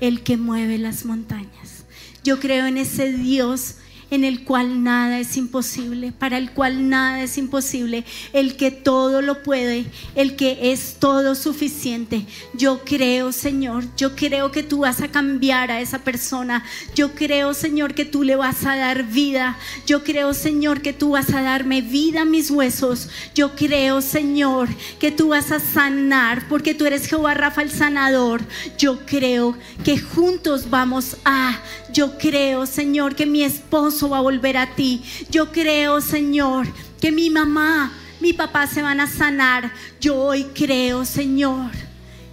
el 0.00 0.22
que 0.22 0.36
mueve 0.36 0.78
las 0.78 1.04
montañas. 1.04 1.84
Yo 2.22 2.38
creo 2.38 2.66
en 2.66 2.76
ese 2.76 3.12
Dios 3.12 3.76
en 4.10 4.24
el 4.24 4.44
cual 4.44 4.82
nada 4.82 5.18
es 5.18 5.36
imposible, 5.36 6.12
para 6.12 6.38
el 6.38 6.50
cual 6.52 6.88
nada 6.88 7.22
es 7.22 7.38
imposible, 7.38 8.04
el 8.32 8.56
que 8.56 8.70
todo 8.70 9.22
lo 9.22 9.42
puede, 9.42 9.86
el 10.14 10.36
que 10.36 10.72
es 10.72 10.96
todo 10.98 11.34
suficiente. 11.34 12.26
Yo 12.54 12.84
creo, 12.84 13.32
Señor, 13.32 13.84
yo 13.96 14.16
creo 14.16 14.50
que 14.50 14.62
tú 14.62 14.80
vas 14.80 15.00
a 15.02 15.08
cambiar 15.08 15.70
a 15.70 15.80
esa 15.80 15.98
persona. 16.00 16.64
Yo 16.94 17.14
creo, 17.14 17.54
Señor, 17.54 17.94
que 17.94 18.04
tú 18.04 18.22
le 18.22 18.36
vas 18.36 18.64
a 18.64 18.76
dar 18.76 19.04
vida. 19.04 19.58
Yo 19.86 20.04
creo, 20.04 20.34
Señor, 20.34 20.80
que 20.80 20.92
tú 20.92 21.10
vas 21.10 21.32
a 21.32 21.42
darme 21.42 21.82
vida 21.82 22.22
a 22.22 22.24
mis 22.24 22.50
huesos. 22.50 23.08
Yo 23.34 23.54
creo, 23.54 24.00
Señor, 24.00 24.68
que 24.98 25.10
tú 25.10 25.28
vas 25.28 25.52
a 25.52 25.60
sanar, 25.60 26.48
porque 26.48 26.74
tú 26.74 26.86
eres 26.86 27.06
Jehová 27.06 27.34
Rafa 27.34 27.62
el 27.62 27.70
sanador. 27.70 28.42
Yo 28.78 29.04
creo 29.06 29.56
que 29.84 29.98
juntos 29.98 30.70
vamos 30.70 31.16
a, 31.24 31.58
yo 31.92 32.18
creo, 32.18 32.66
Señor, 32.66 33.14
que 33.14 33.26
mi 33.26 33.42
esposo 33.42 34.08
va 34.08 34.18
a 34.18 34.22
volver 34.22 34.56
a 34.56 34.74
ti. 34.74 35.02
Yo 35.30 35.50
creo, 35.52 36.00
Señor, 36.00 36.66
que 37.00 37.12
mi 37.12 37.30
mamá, 37.30 37.92
mi 38.20 38.32
papá 38.32 38.66
se 38.66 38.82
van 38.82 39.00
a 39.00 39.06
sanar. 39.06 39.72
Yo 40.00 40.16
hoy 40.16 40.44
creo, 40.54 41.04
Señor, 41.04 41.70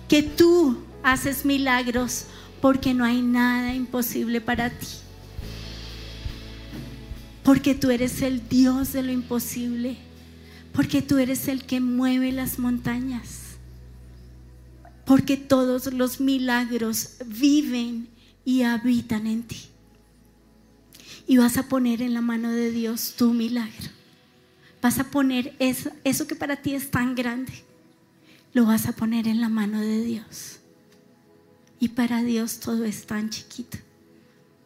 que 0.07 0.23
tú 0.23 0.83
haces 1.03 1.45
milagros 1.45 2.25
porque 2.61 2.93
no 2.93 3.05
hay 3.05 3.21
nada 3.21 3.73
imposible 3.73 4.41
para 4.41 4.69
ti. 4.69 4.87
Porque 7.43 7.75
tú 7.75 7.91
eres 7.91 8.21
el 8.21 8.49
Dios 8.49 8.93
de 8.93 9.03
lo 9.03 9.11
imposible. 9.11 9.97
Porque 10.73 11.01
tú 11.01 11.17
eres 11.19 11.47
el 11.47 11.63
que 11.63 11.79
mueve 11.79 12.31
las 12.31 12.57
montañas. 12.57 13.57
Porque 15.05 15.37
todos 15.37 15.93
los 15.93 16.19
milagros 16.19 17.17
viven 17.27 18.09
y 18.45 18.61
habitan 18.61 19.27
en 19.27 19.43
ti. 19.43 19.63
Y 21.27 21.37
vas 21.37 21.57
a 21.57 21.67
poner 21.67 22.01
en 22.03 22.13
la 22.13 22.21
mano 22.21 22.51
de 22.51 22.71
Dios 22.71 23.15
tu 23.17 23.33
milagro. 23.33 23.89
Vas 24.81 24.99
a 24.99 25.05
poner 25.05 25.55
eso, 25.57 25.89
eso 26.03 26.27
que 26.27 26.35
para 26.35 26.57
ti 26.57 26.75
es 26.75 26.91
tan 26.91 27.15
grande. 27.15 27.51
Lo 28.53 28.65
vas 28.65 28.87
a 28.87 28.93
poner 28.93 29.27
en 29.27 29.41
la 29.41 29.49
mano 29.49 29.81
de 29.81 30.03
Dios. 30.03 30.59
Y 31.79 31.89
para 31.89 32.21
Dios 32.21 32.59
todo 32.59 32.85
es 32.85 33.07
tan 33.07 33.31
chiquito. 33.31 33.79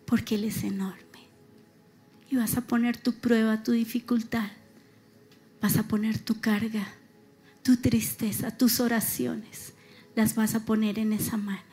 Porque 0.05 0.35
Él 0.35 0.43
es 0.43 0.63
enorme. 0.63 0.99
Y 2.29 2.35
vas 2.35 2.57
a 2.57 2.61
poner 2.61 2.97
tu 2.97 3.13
prueba, 3.13 3.63
tu 3.63 3.71
dificultad. 3.71 4.51
Vas 5.61 5.77
a 5.77 5.83
poner 5.83 6.19
tu 6.19 6.39
carga, 6.39 6.87
tu 7.63 7.77
tristeza, 7.77 8.55
tus 8.55 8.79
oraciones. 8.79 9.73
Las 10.15 10.35
vas 10.35 10.53
a 10.55 10.65
poner 10.65 10.99
en 10.99 11.13
esa 11.13 11.37
mano. 11.37 11.68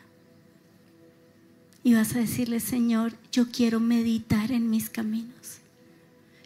Y 1.86 1.94
vas 1.94 2.16
a 2.16 2.18
decirle, 2.18 2.58
Señor, 2.58 3.12
yo 3.30 3.48
quiero 3.52 3.78
meditar 3.78 4.50
en 4.50 4.68
mis 4.68 4.90
caminos. 4.90 5.58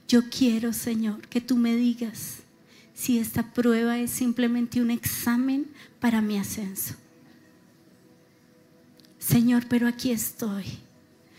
Yo 0.07 0.28
quiero, 0.28 0.74
Señor, 0.74 1.26
que 1.28 1.41
tú 1.41 1.57
me 1.57 1.76
digas 1.76 2.41
si 2.93 3.18
esta 3.18 3.55
prueba 3.55 3.97
es 3.97 4.11
simplemente 4.11 4.82
un 4.82 4.91
examen 4.91 5.66
para 5.99 6.20
mi 6.20 6.36
ascenso. 6.36 6.95
Señor, 9.18 9.64
pero 9.66 9.88
aquí 9.88 10.11
estoy. 10.11 10.66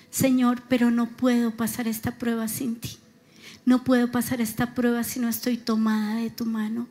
Señor, 0.10 0.64
pero 0.68 0.90
no 0.90 1.08
puedo 1.08 1.52
pasar 1.52 1.88
esta 1.88 2.18
prueba 2.18 2.48
sin 2.48 2.78
ti. 2.78 2.98
No 3.68 3.84
puedo 3.84 4.12
pasar 4.12 4.42
esta 4.42 4.74
prueba 4.74 5.04
si 5.04 5.20
no 5.20 5.30
estoy 5.30 5.58
tomada 5.58 6.16
de 6.16 6.32
tu 6.32 6.48
mano. 6.48 6.88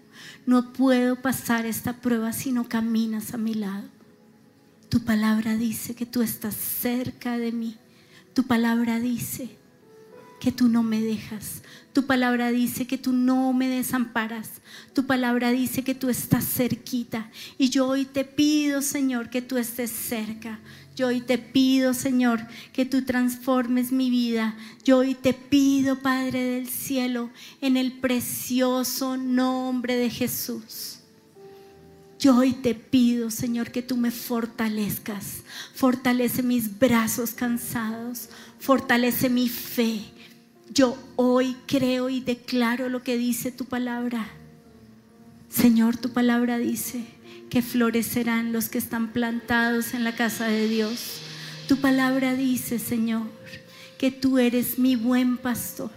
No 0.47 0.73
puedo 0.73 1.17
pasar 1.17 1.67
esta 1.67 1.93
prueba 1.93 2.33
si 2.33 2.53
no 2.53 2.69
caminas 2.69 3.35
a 3.35 3.37
mi 3.37 3.55
lado. 3.55 3.89
Tu 4.91 4.99
palabra 5.05 5.57
dice 5.57 5.95
que 5.95 6.05
tú 6.05 6.21
estás 6.21 6.55
cerca 6.57 7.39
de 7.39 7.53
mí. 7.53 7.77
Tu 8.35 8.43
palabra 8.43 8.99
dice 8.99 9.49
que 10.41 10.51
tú 10.51 10.69
no 10.69 10.83
me 10.83 11.01
dejas. 11.01 11.63
Tu 11.93 12.07
palabra 12.07 12.51
dice 12.51 12.89
que 12.89 12.99
tú 12.99 13.13
no 13.13 13.53
me 13.53 13.69
desamparas. 13.69 14.51
Tu 14.93 15.07
palabra 15.07 15.53
dice 15.53 15.85
que 15.85 15.95
tú 15.95 16.09
estás 16.09 16.45
cerquita. 16.45 17.31
Y 17.57 17.71
yo 17.71 17.87
hoy 17.87 18.05
te 18.05 18.25
pido, 18.25 18.83
Señor, 18.83 19.31
que 19.31 19.43
tú 19.43 19.59
estés 19.59 19.93
cerca. 19.93 20.59
Yo 20.97 21.07
hoy 21.07 21.21
te 21.21 21.39
pido, 21.39 21.95
Señor, 21.95 22.45
que 22.73 22.85
tú 22.85 23.05
transformes 23.05 23.93
mi 23.93 24.11
vida. 24.11 24.57
Yo 24.85 24.99
hoy 24.99 25.15
te 25.15 25.35
pido, 25.35 26.01
Padre 26.01 26.43
del 26.43 26.69
cielo, 26.69 27.31
en 27.61 27.77
el 27.77 27.93
precioso 27.93 29.17
nombre 29.17 29.95
de 29.95 30.11
Jesús. 30.11 31.00
Yo 32.21 32.37
hoy 32.37 32.53
te 32.53 32.75
pido, 32.75 33.31
Señor, 33.31 33.71
que 33.71 33.81
tú 33.81 33.97
me 33.97 34.11
fortalezcas. 34.11 35.39
Fortalece 35.75 36.43
mis 36.43 36.79
brazos 36.79 37.31
cansados. 37.31 38.29
Fortalece 38.59 39.31
mi 39.31 39.49
fe. 39.49 40.03
Yo 40.69 40.99
hoy 41.17 41.57
creo 41.67 42.11
y 42.11 42.21
declaro 42.21 42.91
lo 42.91 43.03
que 43.03 43.17
dice 43.17 43.51
tu 43.51 43.65
palabra. 43.65 44.29
Señor, 45.49 45.97
tu 45.97 46.11
palabra 46.13 46.59
dice 46.59 47.07
que 47.49 47.63
florecerán 47.63 48.53
los 48.53 48.69
que 48.69 48.77
están 48.77 49.15
plantados 49.15 49.95
en 49.95 50.05
la 50.05 50.15
casa 50.15 50.47
de 50.47 50.69
Dios. 50.69 51.23
Tu 51.69 51.79
palabra 51.79 52.35
dice, 52.35 52.79
Señor, 52.79 53.29
que 53.99 54.11
tú 54.11 54.39
eres 54.39 54.79
mi 54.79 54.95
buen 54.95 55.39
pastor. 55.39 55.91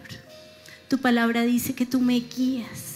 Tu 0.88 0.98
palabra 1.00 1.42
dice 1.42 1.76
que 1.76 1.86
tú 1.86 2.00
me 2.00 2.22
guías, 2.22 2.93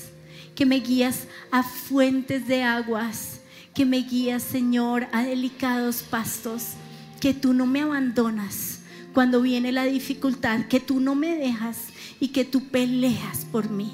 que 0.57 0.65
me 0.65 0.79
guías 0.79 1.27
a 1.51 1.61
fuentes 1.61 2.47
de 2.47 2.63
aguas, 2.63 3.41
que 3.75 3.85
me 3.85 3.97
guías, 3.97 4.41
Señor, 4.41 5.07
a 5.11 5.21
delicados 5.21 6.01
pastos, 6.01 6.69
que 7.21 7.35
tú 7.35 7.53
no 7.53 7.67
me 7.67 7.81
abandonas 7.81 8.79
cuando 9.13 9.43
viene 9.43 9.71
la 9.71 9.83
dificultad, 9.83 10.65
que 10.65 10.79
tú 10.79 10.99
no 10.99 11.13
me 11.13 11.35
dejas 11.35 11.89
y 12.19 12.29
que 12.29 12.43
tú 12.43 12.69
peleas 12.69 13.45
por 13.51 13.69
mí, 13.69 13.91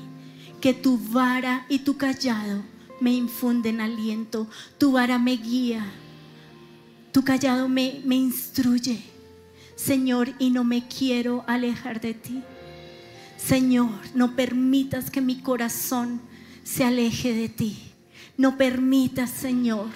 que 0.61 0.73
tu 0.73 0.97
vara 0.97 1.65
y 1.67 1.79
tu 1.79 1.97
callado 1.97 2.63
me 3.01 3.11
infunden 3.11 3.81
aliento, 3.81 4.47
tu 4.77 4.93
vara 4.93 5.19
me 5.19 5.35
guía, 5.35 5.85
tu 7.11 7.25
callado 7.25 7.67
me, 7.67 7.99
me 8.05 8.15
instruye, 8.15 9.03
Señor, 9.75 10.33
y 10.39 10.49
no 10.49 10.63
me 10.63 10.87
quiero 10.87 11.43
alejar 11.45 11.99
de 11.99 12.13
ti. 12.13 12.41
Señor, 13.35 13.89
no 14.15 14.37
permitas 14.37 15.11
que 15.11 15.19
mi 15.19 15.41
corazón 15.41 16.21
se 16.63 16.83
aleje 16.83 17.33
de 17.33 17.49
ti. 17.49 17.77
No 18.37 18.57
permitas, 18.57 19.29
Señor, 19.29 19.89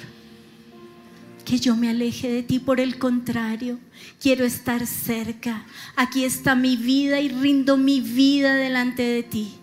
que 1.44 1.60
yo 1.60 1.76
me 1.76 1.90
aleje 1.90 2.30
de 2.30 2.44
ti. 2.44 2.60
Por 2.60 2.80
el 2.80 3.00
contrario, 3.00 3.80
quiero 4.22 4.46
estar 4.46 4.86
cerca. 4.86 5.66
Aquí 5.96 6.24
está 6.24 6.56
mi 6.56 6.76
vida 6.76 7.20
y 7.20 7.30
rindo 7.30 7.78
mi 7.78 8.02
vida 8.02 8.56
delante 8.56 9.04
de 9.04 9.24
ti. 9.24 9.54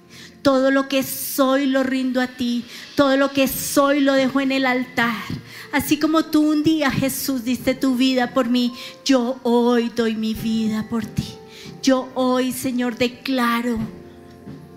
Todo 0.42 0.70
lo 0.70 0.88
que 0.88 1.02
soy 1.02 1.66
lo 1.66 1.82
rindo 1.82 2.20
a 2.20 2.26
ti. 2.26 2.64
Todo 2.96 3.16
lo 3.16 3.30
que 3.30 3.48
soy 3.48 4.00
lo 4.00 4.14
dejo 4.14 4.40
en 4.40 4.52
el 4.52 4.66
altar. 4.66 5.22
Así 5.72 5.98
como 5.98 6.24
tú 6.24 6.48
un 6.48 6.62
día, 6.62 6.90
Jesús, 6.90 7.44
diste 7.44 7.74
tu 7.74 7.96
vida 7.96 8.32
por 8.32 8.48
mí, 8.48 8.72
yo 9.04 9.40
hoy 9.42 9.90
doy 9.94 10.14
mi 10.14 10.32
vida 10.32 10.86
por 10.88 11.04
ti. 11.04 11.34
Yo 11.82 12.08
hoy, 12.14 12.52
Señor, 12.52 12.96
declaro 12.96 13.78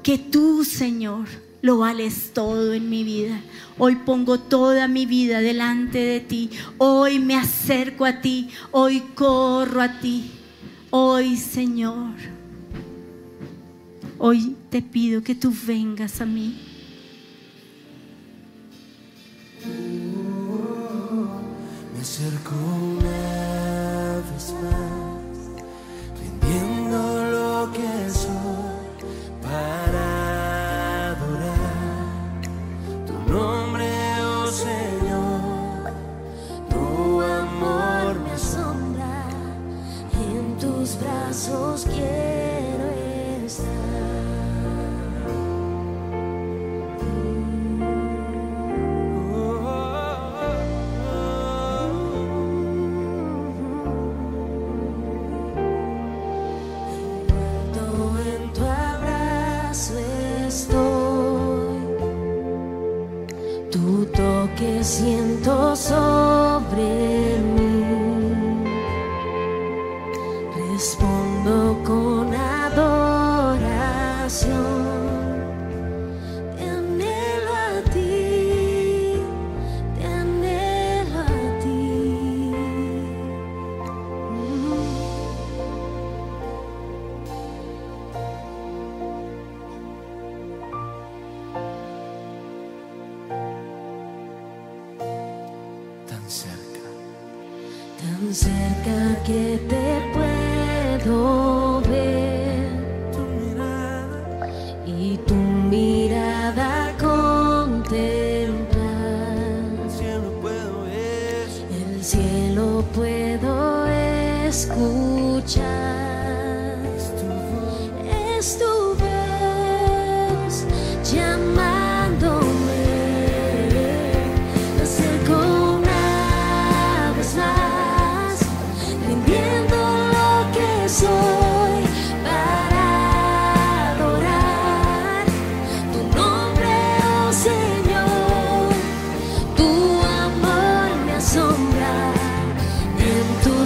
que 0.02 0.18
tú, 0.18 0.66
Señor, 0.66 1.28
lo 1.68 1.80
vales 1.80 2.32
todo 2.34 2.74
en 2.74 2.90
mi 2.90 3.04
vida. 3.04 3.42
Hoy 3.78 3.98
pongo 3.98 4.40
toda 4.40 4.88
mi 4.88 5.06
vida 5.06 5.42
delante 5.42 5.98
de 6.00 6.22
ti. 6.22 6.50
Hoy 6.78 7.20
me 7.20 7.36
acerco 7.36 8.06
a 8.06 8.22
ti. 8.22 8.50
Hoy 8.72 9.02
corro 9.16 9.82
a 9.82 10.00
ti. 10.00 10.32
Hoy, 10.92 11.36
Señor, 11.36 12.14
hoy 14.18 14.56
te 14.70 14.82
pido 14.82 15.22
que 15.22 15.36
tú 15.36 15.54
vengas 15.66 16.22
a 16.22 16.26
mí. 16.26 16.58
Me 21.94 22.00
acerco 22.00 22.97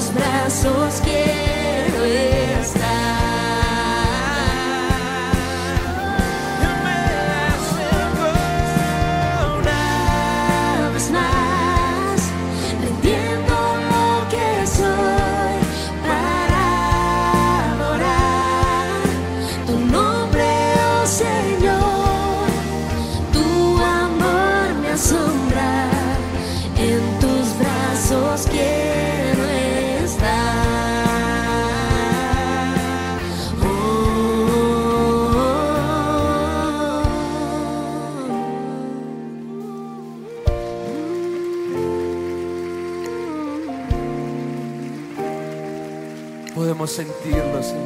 brazos 0.10 1.02
quiero 1.04 2.04
estar. 2.06 3.21
Sentirlo, 47.06 47.64
Señor. 47.64 47.81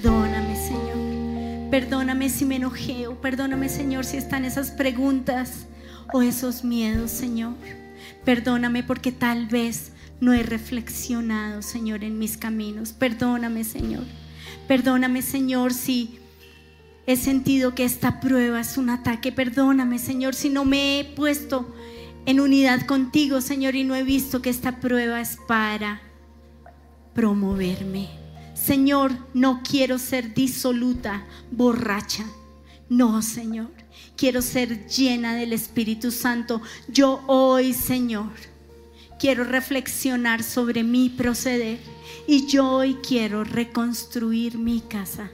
Perdóname, 0.00 0.54
Señor. 0.54 1.70
Perdóname 1.72 2.28
si 2.28 2.44
me 2.44 2.54
enojé 2.54 3.08
o 3.08 3.20
perdóname, 3.20 3.68
Señor, 3.68 4.04
si 4.04 4.16
están 4.16 4.44
esas 4.44 4.70
preguntas 4.70 5.66
o 6.12 6.22
esos 6.22 6.62
miedos, 6.62 7.10
Señor. 7.10 7.54
Perdóname 8.24 8.84
porque 8.84 9.10
tal 9.10 9.48
vez 9.48 9.90
no 10.20 10.32
he 10.32 10.44
reflexionado, 10.44 11.62
Señor, 11.62 12.04
en 12.04 12.16
mis 12.16 12.36
caminos. 12.36 12.92
Perdóname, 12.92 13.64
Señor. 13.64 14.04
Perdóname, 14.68 15.20
Señor, 15.20 15.74
si 15.74 16.20
he 17.08 17.16
sentido 17.16 17.74
que 17.74 17.84
esta 17.84 18.20
prueba 18.20 18.60
es 18.60 18.78
un 18.78 18.90
ataque. 18.90 19.32
Perdóname, 19.32 19.98
Señor, 19.98 20.36
si 20.36 20.48
no 20.48 20.64
me 20.64 21.00
he 21.00 21.04
puesto 21.04 21.74
en 22.24 22.38
unidad 22.38 22.82
contigo, 22.82 23.40
Señor, 23.40 23.74
y 23.74 23.82
no 23.82 23.96
he 23.96 24.04
visto 24.04 24.42
que 24.42 24.50
esta 24.50 24.78
prueba 24.78 25.20
es 25.20 25.38
para 25.48 26.00
promoverme. 27.14 28.17
Señor, 28.64 29.12
no 29.34 29.62
quiero 29.62 29.98
ser 29.98 30.34
disoluta, 30.34 31.26
borracha. 31.50 32.24
No, 32.88 33.22
Señor. 33.22 33.70
Quiero 34.16 34.42
ser 34.42 34.86
llena 34.88 35.34
del 35.34 35.52
Espíritu 35.52 36.10
Santo. 36.10 36.60
Yo 36.88 37.22
hoy, 37.28 37.72
Señor, 37.72 38.30
quiero 39.18 39.44
reflexionar 39.44 40.42
sobre 40.42 40.82
mi 40.82 41.08
proceder. 41.08 41.78
Y 42.26 42.46
yo 42.46 42.68
hoy 42.68 42.94
quiero 42.96 43.44
reconstruir 43.44 44.58
mi 44.58 44.80
casa. 44.80 45.30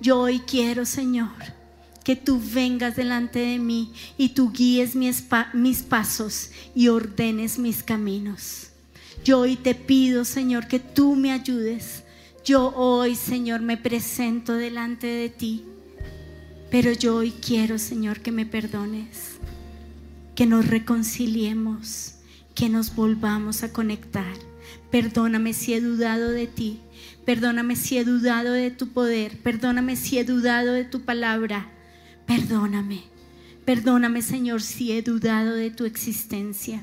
Yo 0.00 0.20
hoy 0.20 0.40
quiero, 0.40 0.86
Señor, 0.86 1.32
que 2.04 2.16
tú 2.16 2.40
vengas 2.40 2.96
delante 2.96 3.40
de 3.40 3.58
mí 3.58 3.92
y 4.16 4.30
tú 4.30 4.52
guíes 4.52 4.94
mis, 4.94 5.24
mis 5.52 5.82
pasos 5.82 6.50
y 6.74 6.88
ordenes 6.88 7.58
mis 7.58 7.82
caminos. 7.82 8.68
Yo 9.24 9.40
hoy 9.40 9.56
te 9.56 9.74
pido, 9.74 10.24
Señor, 10.24 10.68
que 10.68 10.78
tú 10.78 11.16
me 11.16 11.32
ayudes. 11.32 12.04
Yo 12.48 12.72
hoy, 12.74 13.14
Señor, 13.14 13.60
me 13.60 13.76
presento 13.76 14.54
delante 14.54 15.06
de 15.06 15.28
ti. 15.28 15.66
Pero 16.70 16.92
yo 16.92 17.16
hoy 17.16 17.30
quiero, 17.30 17.78
Señor, 17.78 18.20
que 18.20 18.32
me 18.32 18.46
perdones, 18.46 19.36
que 20.34 20.46
nos 20.46 20.66
reconciliemos, 20.66 22.14
que 22.54 22.70
nos 22.70 22.94
volvamos 22.94 23.64
a 23.64 23.70
conectar. 23.74 24.32
Perdóname 24.90 25.52
si 25.52 25.74
he 25.74 25.82
dudado 25.82 26.30
de 26.30 26.46
ti. 26.46 26.80
Perdóname 27.26 27.76
si 27.76 27.98
he 27.98 28.04
dudado 28.04 28.54
de 28.54 28.70
tu 28.70 28.88
poder. 28.94 29.36
Perdóname 29.42 29.94
si 29.96 30.18
he 30.18 30.24
dudado 30.24 30.72
de 30.72 30.84
tu 30.84 31.02
palabra. 31.02 31.70
Perdóname. 32.26 33.02
Perdóname, 33.66 34.22
Señor, 34.22 34.62
si 34.62 34.92
he 34.92 35.02
dudado 35.02 35.52
de 35.52 35.70
tu 35.70 35.84
existencia. 35.84 36.82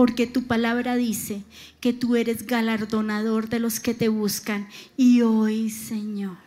Porque 0.00 0.26
tu 0.26 0.44
palabra 0.44 0.96
dice 0.96 1.42
que 1.78 1.92
tú 1.92 2.16
eres 2.16 2.46
galardonador 2.46 3.50
de 3.50 3.60
los 3.60 3.80
que 3.80 3.92
te 3.92 4.08
buscan. 4.08 4.66
Y 4.96 5.20
hoy, 5.20 5.68
Señor, 5.68 6.38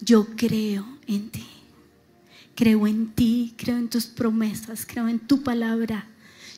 yo 0.00 0.28
creo 0.36 0.86
en 1.08 1.28
ti. 1.28 1.44
Creo 2.54 2.86
en 2.86 3.08
ti, 3.08 3.52
creo 3.56 3.78
en 3.78 3.90
tus 3.90 4.06
promesas, 4.06 4.86
creo 4.86 5.08
en 5.08 5.18
tu 5.18 5.42
palabra. 5.42 6.06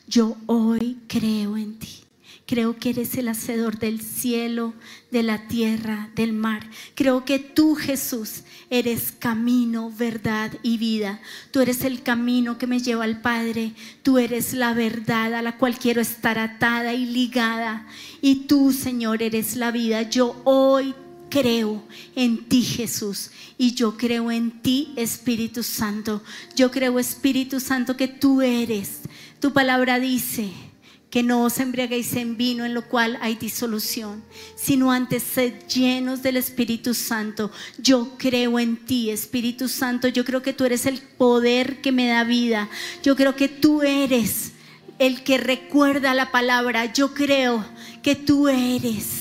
Yo 0.07 0.37
hoy 0.45 0.99
creo 1.07 1.57
en 1.57 1.79
ti. 1.79 2.03
Creo 2.49 2.79
que 2.79 2.89
eres 2.89 3.15
el 3.15 3.27
hacedor 3.27 3.77
del 3.77 4.01
cielo, 4.01 4.73
de 5.11 5.21
la 5.21 5.47
tierra, 5.47 6.09
del 6.15 6.33
mar. 6.33 6.67
Creo 6.95 7.23
que 7.23 7.37
tú, 7.37 7.75
Jesús, 7.75 8.41
eres 8.71 9.11
camino, 9.11 9.93
verdad 9.95 10.53
y 10.63 10.79
vida. 10.79 11.21
Tú 11.51 11.59
eres 11.59 11.83
el 11.83 12.01
camino 12.01 12.57
que 12.57 12.65
me 12.65 12.79
lleva 12.79 13.03
al 13.03 13.21
Padre. 13.21 13.73
Tú 14.01 14.17
eres 14.17 14.53
la 14.53 14.73
verdad 14.73 15.35
a 15.35 15.43
la 15.43 15.57
cual 15.57 15.77
quiero 15.77 16.01
estar 16.01 16.39
atada 16.39 16.95
y 16.95 17.05
ligada. 17.05 17.85
Y 18.19 18.47
tú, 18.47 18.73
Señor, 18.73 19.21
eres 19.21 19.55
la 19.55 19.69
vida. 19.69 20.09
Yo 20.09 20.41
hoy 20.43 20.95
creo 21.29 21.83
en 22.15 22.45
ti, 22.45 22.63
Jesús, 22.63 23.29
y 23.59 23.75
yo 23.75 23.95
creo 23.95 24.31
en 24.31 24.59
ti, 24.63 24.91
Espíritu 24.95 25.61
Santo. 25.61 26.23
Yo 26.55 26.71
creo, 26.71 26.97
Espíritu 26.97 27.59
Santo, 27.59 27.95
que 27.95 28.07
tú 28.07 28.41
eres. 28.41 29.01
Tu 29.39 29.53
palabra 29.53 29.99
dice 29.99 30.51
que 31.09 31.23
no 31.23 31.43
os 31.43 31.59
embriaguéis 31.59 32.15
en 32.15 32.37
vino 32.37 32.65
en 32.65 32.73
lo 32.73 32.87
cual 32.87 33.17
hay 33.21 33.35
disolución, 33.35 34.23
sino 34.55 34.91
antes 34.91 35.23
sed 35.23 35.53
llenos 35.67 36.21
del 36.21 36.37
Espíritu 36.37 36.93
Santo. 36.93 37.51
Yo 37.77 38.15
creo 38.17 38.59
en 38.59 38.77
ti, 38.77 39.09
Espíritu 39.09 39.67
Santo. 39.67 40.07
Yo 40.07 40.23
creo 40.23 40.43
que 40.43 40.53
tú 40.53 40.65
eres 40.65 40.85
el 40.85 40.99
poder 40.99 41.81
que 41.81 41.91
me 41.91 42.07
da 42.07 42.23
vida. 42.23 42.69
Yo 43.01 43.15
creo 43.15 43.35
que 43.35 43.47
tú 43.47 43.81
eres 43.81 44.51
el 44.99 45.23
que 45.23 45.37
recuerda 45.37 46.13
la 46.13 46.31
palabra. 46.31 46.93
Yo 46.93 47.13
creo 47.13 47.65
que 48.03 48.15
tú 48.15 48.47
eres 48.47 49.18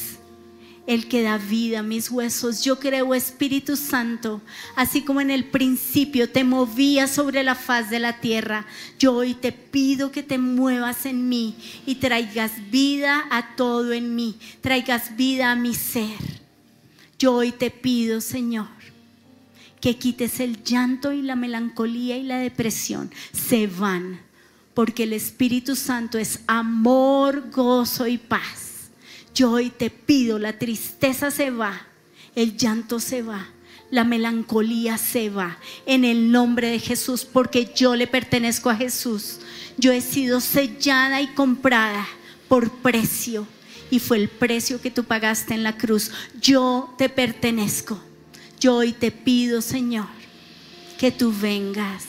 el 0.88 1.06
que 1.06 1.20
da 1.20 1.36
vida 1.36 1.80
a 1.80 1.82
mis 1.82 2.10
huesos. 2.10 2.64
Yo 2.64 2.80
creo, 2.80 3.14
Espíritu 3.14 3.76
Santo, 3.76 4.40
así 4.74 5.02
como 5.02 5.20
en 5.20 5.30
el 5.30 5.44
principio 5.44 6.30
te 6.30 6.44
movía 6.44 7.06
sobre 7.06 7.44
la 7.44 7.54
faz 7.54 7.90
de 7.90 7.98
la 7.98 8.20
tierra, 8.20 8.64
yo 8.98 9.12
hoy 9.12 9.34
te 9.34 9.52
pido 9.52 10.10
que 10.10 10.22
te 10.22 10.38
muevas 10.38 11.04
en 11.04 11.28
mí 11.28 11.54
y 11.84 11.96
traigas 11.96 12.70
vida 12.70 13.26
a 13.30 13.54
todo 13.54 13.92
en 13.92 14.14
mí, 14.14 14.36
traigas 14.62 15.14
vida 15.14 15.52
a 15.52 15.56
mi 15.56 15.74
ser. 15.74 16.16
Yo 17.18 17.34
hoy 17.34 17.52
te 17.52 17.70
pido, 17.70 18.22
Señor, 18.22 18.68
que 19.82 19.98
quites 19.98 20.40
el 20.40 20.64
llanto 20.64 21.12
y 21.12 21.20
la 21.20 21.36
melancolía 21.36 22.16
y 22.16 22.22
la 22.22 22.38
depresión. 22.38 23.10
Se 23.32 23.66
van, 23.66 24.20
porque 24.72 25.02
el 25.02 25.12
Espíritu 25.12 25.76
Santo 25.76 26.16
es 26.16 26.40
amor, 26.46 27.50
gozo 27.50 28.06
y 28.06 28.16
paz. 28.16 28.67
Yo 29.38 29.52
hoy 29.52 29.70
te 29.70 29.88
pido, 29.88 30.40
la 30.40 30.58
tristeza 30.58 31.30
se 31.30 31.52
va, 31.52 31.86
el 32.34 32.56
llanto 32.56 32.98
se 32.98 33.22
va, 33.22 33.46
la 33.88 34.02
melancolía 34.02 34.98
se 34.98 35.30
va 35.30 35.58
en 35.86 36.04
el 36.04 36.32
nombre 36.32 36.70
de 36.70 36.80
Jesús, 36.80 37.24
porque 37.24 37.72
yo 37.72 37.94
le 37.94 38.08
pertenezco 38.08 38.68
a 38.68 38.74
Jesús. 38.74 39.38
Yo 39.76 39.92
he 39.92 40.00
sido 40.00 40.40
sellada 40.40 41.22
y 41.22 41.28
comprada 41.28 42.04
por 42.48 42.68
precio 42.78 43.46
y 43.92 44.00
fue 44.00 44.16
el 44.16 44.28
precio 44.28 44.80
que 44.80 44.90
tú 44.90 45.04
pagaste 45.04 45.54
en 45.54 45.62
la 45.62 45.78
cruz. 45.78 46.10
Yo 46.42 46.92
te 46.98 47.08
pertenezco. 47.08 48.02
Yo 48.58 48.74
hoy 48.74 48.92
te 48.92 49.12
pido, 49.12 49.62
Señor, 49.62 50.08
que 50.98 51.12
tú 51.12 51.32
vengas. 51.32 52.06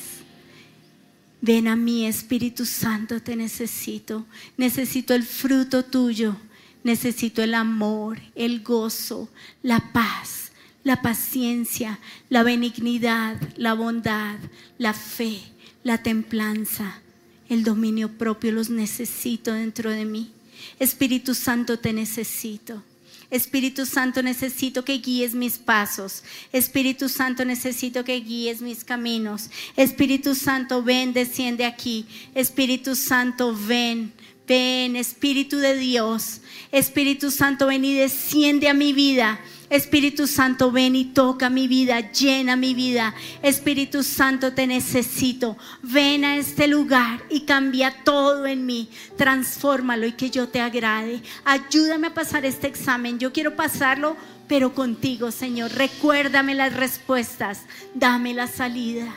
Ven 1.42 1.68
a 1.68 1.76
mí, 1.76 2.08
Espíritu 2.08 2.66
Santo, 2.66 3.22
te 3.22 3.36
necesito. 3.36 4.26
Necesito 4.58 5.14
el 5.14 5.22
fruto 5.22 5.86
tuyo 5.86 6.36
Necesito 6.84 7.44
el 7.44 7.54
amor, 7.54 8.20
el 8.36 8.62
gozo, 8.62 9.30
la 9.62 9.92
paz, 9.92 10.52
la 10.84 11.02
paciencia, 11.02 12.00
la 12.30 12.44
benignidad, 12.44 13.38
la 13.58 13.74
bondad, 13.74 14.38
la 14.78 14.94
fe, 14.94 15.40
la 15.84 16.02
templanza, 16.02 17.02
el 17.50 17.64
dominio 17.64 18.18
propio. 18.18 18.52
Los 18.52 18.70
necesito 18.70 19.54
dentro 19.54 19.92
de 19.92 20.06
mí. 20.06 20.32
Espíritu 20.80 21.34
Santo, 21.34 21.80
te 21.80 21.94
necesito. 21.94 22.84
Espíritu 23.32 23.86
Santo, 23.86 24.24
necesito 24.24 24.84
que 24.84 24.98
guíes 24.98 25.36
mis 25.36 25.60
pasos. 25.60 26.24
Espíritu 26.52 27.10
Santo, 27.10 27.46
necesito 27.46 28.04
que 28.04 28.20
guíes 28.22 28.62
mis 28.62 28.84
caminos. 28.84 29.52
Espíritu 29.76 30.34
Santo, 30.34 30.82
ven, 30.82 31.14
desciende 31.14 31.66
aquí. 31.66 32.08
Espíritu 32.34 32.96
Santo, 32.96 33.56
ven. 33.56 34.12
Ven, 34.50 34.96
Espíritu 34.96 35.60
de 35.60 35.78
Dios. 35.78 36.42
Espíritu 36.72 37.30
Santo, 37.30 37.68
ven 37.68 37.86
y 37.86 37.94
desciende 37.94 38.68
a 38.68 38.74
mi 38.74 38.94
vida. 38.94 39.40
Espíritu 39.70 40.26
Santo, 40.26 40.72
ven 40.72 40.96
y 40.96 41.06
toca 41.06 41.52
mi 41.52 41.68
vida, 41.68 42.12
llena 42.12 42.56
mi 42.56 42.74
vida. 42.74 43.14
Espíritu 43.44 44.02
Santo, 44.02 44.54
te 44.54 44.66
necesito. 44.66 45.56
Ven 45.84 46.26
a 46.26 46.38
este 46.38 46.68
lugar 46.68 47.22
y 47.30 47.42
cambia 47.42 48.04
todo 48.04 48.48
en 48.48 48.66
mí. 48.66 48.90
Transfórmalo 49.18 50.08
y 50.08 50.14
que 50.14 50.32
yo 50.32 50.50
te 50.50 50.62
agrade. 50.62 51.22
Ayúdame 51.46 52.08
a 52.08 52.14
pasar 52.16 52.44
este 52.44 52.66
examen. 52.66 53.20
Yo 53.20 53.32
quiero 53.32 53.56
pasarlo, 53.56 54.18
pero 54.48 54.74
contigo, 54.74 55.30
Señor. 55.32 55.72
Recuérdame 55.74 56.56
las 56.56 56.76
respuestas. 56.76 57.66
Dame 57.94 58.34
la 58.34 58.48
salida. 58.48 59.14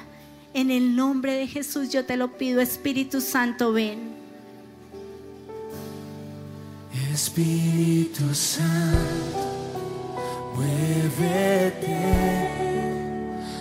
En 0.52 0.70
el 0.70 0.94
nombre 0.94 1.32
de 1.32 1.46
Jesús 1.46 1.88
yo 1.88 2.04
te 2.04 2.18
lo 2.18 2.36
pido, 2.36 2.60
Espíritu 2.60 3.22
Santo, 3.22 3.72
ven. 3.72 4.21
Espíritu 7.12 8.34
Santo, 8.34 9.38
muévete 10.56 11.98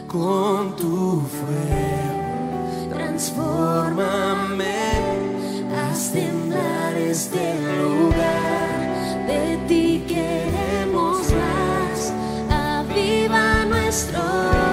con 0.08 0.74
tu 0.78 1.22
fuego, 1.36 2.90
transfórmame, 2.94 4.66
haz 5.76 6.14
temblar 6.14 6.96
este 6.96 7.56
lugar, 7.82 8.80
de 9.28 9.58
ti 9.68 10.06
queremos 10.08 11.20
más, 11.34 12.14
aviva 12.50 13.66
nuestro 13.66 14.22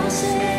ser, 0.09 0.57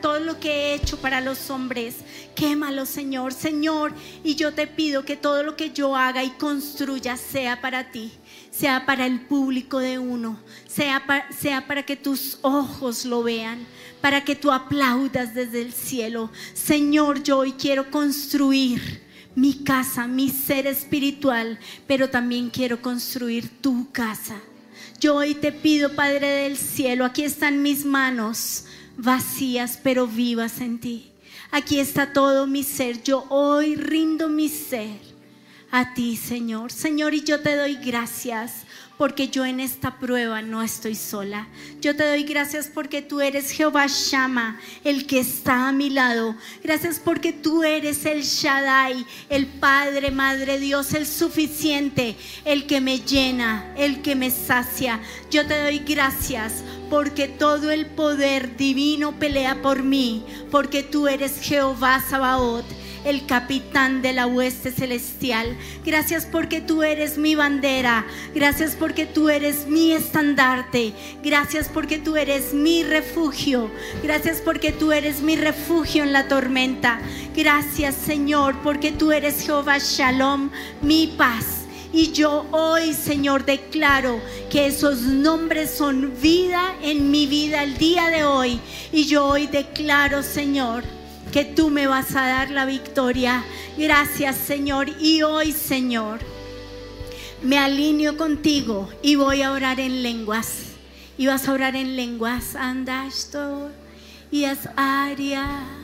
todo 0.00 0.20
lo 0.20 0.38
que 0.38 0.50
he 0.50 0.74
hecho 0.74 0.96
para 0.98 1.20
los 1.20 1.50
hombres. 1.50 1.96
Quémalo, 2.34 2.86
Señor, 2.86 3.32
Señor. 3.32 3.92
Y 4.24 4.34
yo 4.36 4.52
te 4.54 4.66
pido 4.66 5.04
que 5.04 5.16
todo 5.16 5.42
lo 5.42 5.56
que 5.56 5.70
yo 5.70 5.96
haga 5.96 6.22
y 6.24 6.30
construya 6.30 7.16
sea 7.16 7.60
para 7.60 7.90
ti, 7.90 8.12
sea 8.50 8.86
para 8.86 9.06
el 9.06 9.20
público 9.20 9.78
de 9.78 9.98
uno, 9.98 10.38
sea, 10.66 11.04
pa- 11.06 11.26
sea 11.36 11.66
para 11.66 11.82
que 11.82 11.96
tus 11.96 12.38
ojos 12.42 13.04
lo 13.04 13.22
vean, 13.22 13.66
para 14.00 14.24
que 14.24 14.34
tú 14.36 14.50
aplaudas 14.52 15.34
desde 15.34 15.60
el 15.62 15.72
cielo. 15.72 16.30
Señor, 16.54 17.22
yo 17.22 17.38
hoy 17.38 17.52
quiero 17.52 17.90
construir 17.90 19.02
mi 19.34 19.64
casa, 19.64 20.06
mi 20.06 20.28
ser 20.28 20.66
espiritual, 20.66 21.58
pero 21.86 22.08
también 22.10 22.50
quiero 22.50 22.80
construir 22.82 23.48
tu 23.60 23.90
casa. 23.90 24.36
Yo 25.00 25.16
hoy 25.16 25.34
te 25.34 25.50
pido, 25.52 25.94
Padre 25.96 26.28
del 26.28 26.56
cielo, 26.56 27.04
aquí 27.04 27.24
están 27.24 27.60
mis 27.62 27.84
manos 27.84 28.66
vacías, 28.96 29.78
pero 29.82 30.06
vivas 30.06 30.60
en 30.60 30.78
ti. 30.78 31.12
Aquí 31.50 31.80
está 31.80 32.12
todo 32.12 32.46
mi 32.46 32.62
ser. 32.62 33.02
Yo 33.02 33.26
hoy 33.28 33.76
rindo 33.76 34.28
mi 34.28 34.48
ser 34.48 34.98
a 35.70 35.94
ti, 35.94 36.16
Señor. 36.16 36.72
Señor, 36.72 37.14
y 37.14 37.22
yo 37.22 37.40
te 37.40 37.56
doy 37.56 37.76
gracias 37.76 38.64
porque 39.02 39.26
yo 39.26 39.44
en 39.44 39.58
esta 39.58 39.98
prueba 39.98 40.42
no 40.42 40.62
estoy 40.62 40.94
sola. 40.94 41.48
Yo 41.80 41.96
te 41.96 42.06
doy 42.06 42.22
gracias 42.22 42.70
porque 42.72 43.02
tú 43.02 43.20
eres 43.20 43.50
Jehová 43.50 43.88
Shama, 43.88 44.60
el 44.84 45.08
que 45.08 45.18
está 45.18 45.66
a 45.66 45.72
mi 45.72 45.90
lado. 45.90 46.36
Gracias 46.62 47.00
porque 47.00 47.32
tú 47.32 47.64
eres 47.64 48.06
el 48.06 48.22
Shaddai, 48.22 49.04
el 49.28 49.46
Padre, 49.46 50.12
Madre 50.12 50.60
Dios, 50.60 50.94
el 50.94 51.08
suficiente, 51.08 52.14
el 52.44 52.68
que 52.68 52.80
me 52.80 53.00
llena, 53.00 53.74
el 53.76 54.02
que 54.02 54.14
me 54.14 54.30
sacia. 54.30 55.00
Yo 55.32 55.44
te 55.48 55.60
doy 55.60 55.80
gracias 55.80 56.62
porque 56.88 57.26
todo 57.26 57.72
el 57.72 57.86
poder 57.86 58.56
divino 58.56 59.18
pelea 59.18 59.62
por 59.62 59.82
mí, 59.82 60.24
porque 60.52 60.84
tú 60.84 61.08
eres 61.08 61.40
Jehová 61.40 62.00
Sabaoth 62.08 62.81
el 63.04 63.26
capitán 63.26 64.02
de 64.02 64.12
la 64.12 64.26
hueste 64.26 64.70
celestial. 64.72 65.56
Gracias 65.84 66.26
porque 66.26 66.60
tú 66.60 66.82
eres 66.82 67.18
mi 67.18 67.34
bandera. 67.34 68.06
Gracias 68.34 68.76
porque 68.76 69.06
tú 69.06 69.28
eres 69.28 69.66
mi 69.66 69.92
estandarte. 69.92 70.92
Gracias 71.22 71.68
porque 71.68 71.98
tú 71.98 72.16
eres 72.16 72.54
mi 72.54 72.82
refugio. 72.82 73.70
Gracias 74.02 74.40
porque 74.40 74.72
tú 74.72 74.92
eres 74.92 75.20
mi 75.20 75.36
refugio 75.36 76.02
en 76.02 76.12
la 76.12 76.28
tormenta. 76.28 77.00
Gracias 77.34 77.94
Señor 77.94 78.56
porque 78.62 78.92
tú 78.92 79.12
eres 79.12 79.44
Jehová 79.44 79.78
Shalom, 79.78 80.50
mi 80.80 81.08
paz. 81.16 81.62
Y 81.94 82.12
yo 82.12 82.46
hoy, 82.52 82.94
Señor, 82.94 83.44
declaro 83.44 84.18
que 84.50 84.66
esos 84.66 85.02
nombres 85.02 85.70
son 85.70 86.14
vida 86.22 86.74
en 86.82 87.10
mi 87.10 87.26
vida 87.26 87.62
el 87.62 87.76
día 87.76 88.08
de 88.08 88.24
hoy. 88.24 88.60
Y 88.92 89.04
yo 89.04 89.26
hoy 89.26 89.46
declaro, 89.46 90.22
Señor, 90.22 90.84
que 91.32 91.44
tú 91.46 91.70
me 91.70 91.86
vas 91.86 92.14
a 92.14 92.26
dar 92.26 92.50
la 92.50 92.66
victoria. 92.66 93.42
Gracias, 93.76 94.36
Señor. 94.36 94.90
Y 95.00 95.22
hoy, 95.22 95.52
Señor, 95.52 96.20
me 97.42 97.58
alineo 97.58 98.16
contigo 98.16 98.88
y 99.02 99.16
voy 99.16 99.42
a 99.42 99.52
orar 99.52 99.80
en 99.80 100.02
lenguas. 100.02 100.74
Y 101.16 101.26
vas 101.26 101.48
a 101.48 101.52
orar 101.52 101.74
en 101.74 101.96
lenguas. 101.96 102.54
Andasto 102.54 103.70
y 104.30 104.44
as 104.44 104.68
área. 104.76 105.81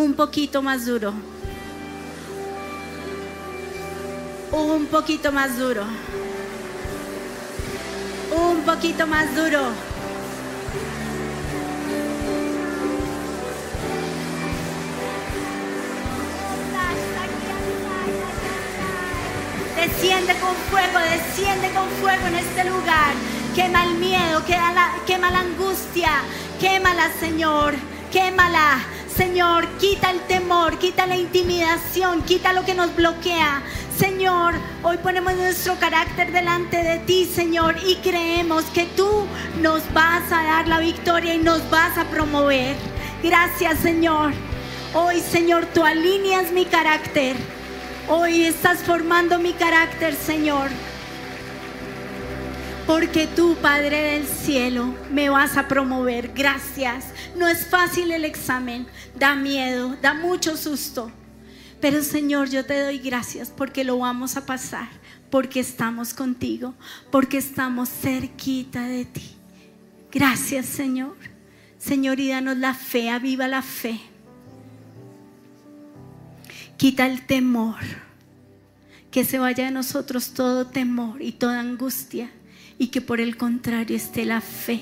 Un 0.00 0.14
poquito 0.14 0.62
más 0.62 0.86
duro. 0.86 1.12
Un 4.50 4.86
poquito 4.86 5.30
más 5.30 5.58
duro. 5.58 5.84
Un 8.34 8.62
poquito 8.62 9.06
más 9.06 9.26
duro. 9.36 9.60
Desciende 19.76 20.32
con 20.40 20.54
fuego, 20.70 20.98
desciende 20.98 21.70
con 21.74 21.88
fuego 22.00 22.26
en 22.26 22.36
este 22.36 22.64
lugar. 22.64 23.12
Quema 23.54 23.84
el 23.84 23.94
miedo, 23.96 24.42
quema 24.46 24.72
la, 24.72 24.92
quema 25.06 25.30
la 25.30 25.40
angustia, 25.40 26.22
quémala, 26.58 27.10
Señor, 27.20 27.74
quémala. 28.10 28.78
Señor, 29.16 29.66
quita 29.78 30.10
el 30.10 30.20
temor, 30.20 30.78
quita 30.78 31.06
la 31.06 31.16
intimidación, 31.16 32.22
quita 32.22 32.52
lo 32.52 32.64
que 32.64 32.74
nos 32.74 32.94
bloquea. 32.94 33.62
Señor, 33.98 34.54
hoy 34.82 34.96
ponemos 34.98 35.34
nuestro 35.34 35.74
carácter 35.78 36.32
delante 36.32 36.82
de 36.82 36.98
ti, 37.00 37.26
Señor, 37.26 37.76
y 37.84 37.96
creemos 37.96 38.64
que 38.66 38.86
tú 38.86 39.26
nos 39.60 39.92
vas 39.92 40.30
a 40.32 40.42
dar 40.42 40.68
la 40.68 40.78
victoria 40.78 41.34
y 41.34 41.38
nos 41.38 41.68
vas 41.70 41.98
a 41.98 42.04
promover. 42.04 42.76
Gracias, 43.22 43.80
Señor. 43.80 44.32
Hoy, 44.94 45.20
Señor, 45.20 45.66
tú 45.66 45.84
alineas 45.84 46.52
mi 46.52 46.64
carácter. 46.64 47.36
Hoy 48.08 48.44
estás 48.44 48.78
formando 48.78 49.38
mi 49.38 49.52
carácter, 49.52 50.14
Señor. 50.14 50.70
Porque 52.86 53.26
tú, 53.26 53.56
Padre 53.62 54.14
del 54.14 54.26
cielo, 54.26 54.94
me 55.12 55.28
vas 55.28 55.56
a 55.56 55.68
promover. 55.68 56.32
Gracias. 56.34 57.06
No 57.36 57.48
es 57.48 57.66
fácil 57.66 58.10
el 58.10 58.24
examen. 58.24 58.86
Da 59.16 59.34
miedo, 59.36 59.96
da 60.02 60.14
mucho 60.14 60.56
susto. 60.56 61.10
Pero 61.80 62.02
Señor, 62.02 62.50
yo 62.50 62.64
te 62.64 62.82
doy 62.82 62.98
gracias 62.98 63.50
porque 63.50 63.84
lo 63.84 63.98
vamos 63.98 64.36
a 64.36 64.44
pasar. 64.44 64.88
Porque 65.30 65.60
estamos 65.60 66.14
contigo. 66.14 66.74
Porque 67.10 67.38
estamos 67.38 67.88
cerquita 67.88 68.82
de 68.82 69.04
ti. 69.04 69.36
Gracias, 70.10 70.66
Señor. 70.66 71.16
Señor, 71.78 72.18
y 72.20 72.28
danos 72.28 72.56
la 72.58 72.74
fe. 72.74 73.10
Aviva 73.10 73.46
la 73.46 73.62
fe. 73.62 74.00
Quita 76.76 77.06
el 77.06 77.24
temor. 77.24 77.76
Que 79.10 79.24
se 79.24 79.38
vaya 79.38 79.64
de 79.64 79.70
nosotros 79.70 80.34
todo 80.34 80.66
temor 80.66 81.22
y 81.22 81.32
toda 81.32 81.60
angustia 81.60 82.30
y 82.80 82.86
que 82.86 83.02
por 83.02 83.20
el 83.20 83.36
contrario 83.36 83.94
esté 83.94 84.24
la 84.24 84.40
fe, 84.40 84.80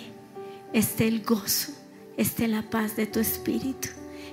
esté 0.72 1.09
el 1.09 1.24
gozo, 1.24 1.72
esté 2.16 2.46
la 2.46 2.62
paz 2.70 2.94
de 2.94 3.09
tu 3.09 3.18
Espíritu. 3.18 3.88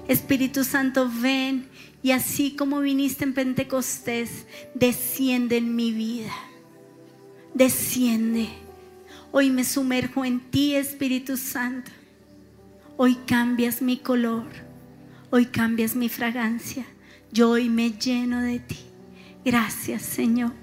Espíritu 0.07 0.63
Santo, 0.63 1.11
ven 1.11 1.67
y 2.03 2.11
así 2.11 2.55
como 2.55 2.79
viniste 2.79 3.23
en 3.23 3.33
Pentecostés, 3.33 4.45
desciende 4.75 5.57
en 5.57 5.75
mi 5.75 5.91
vida. 5.91 6.31
Desciende. 7.55 8.49
Hoy 9.31 9.49
me 9.49 9.63
sumerjo 9.63 10.23
en 10.23 10.41
ti, 10.51 10.75
Espíritu 10.75 11.35
Santo. 11.35 11.89
Hoy 12.97 13.15
cambias 13.25 13.81
mi 13.81 13.97
color. 13.97 14.45
Hoy 15.31 15.47
cambias 15.47 15.95
mi 15.95 16.07
fragancia. 16.07 16.85
Yo 17.31 17.49
hoy 17.49 17.69
me 17.69 17.89
lleno 17.89 18.43
de 18.43 18.59
ti. 18.59 18.77
Gracias, 19.43 20.03
Señor. 20.03 20.53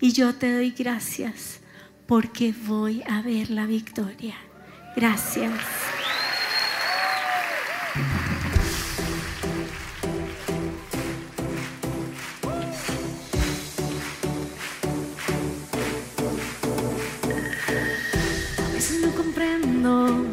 Y 0.00 0.10
yo 0.10 0.34
te 0.34 0.52
doy 0.52 0.72
gracias 0.72 1.60
porque 2.06 2.54
voy 2.66 3.02
a 3.08 3.22
ver 3.22 3.50
la 3.50 3.66
victoria. 3.66 4.34
Gracias. 4.96 5.52
A 18.58 18.72
veces 18.72 19.00
no 19.00 19.14
comprendo, 19.14 20.24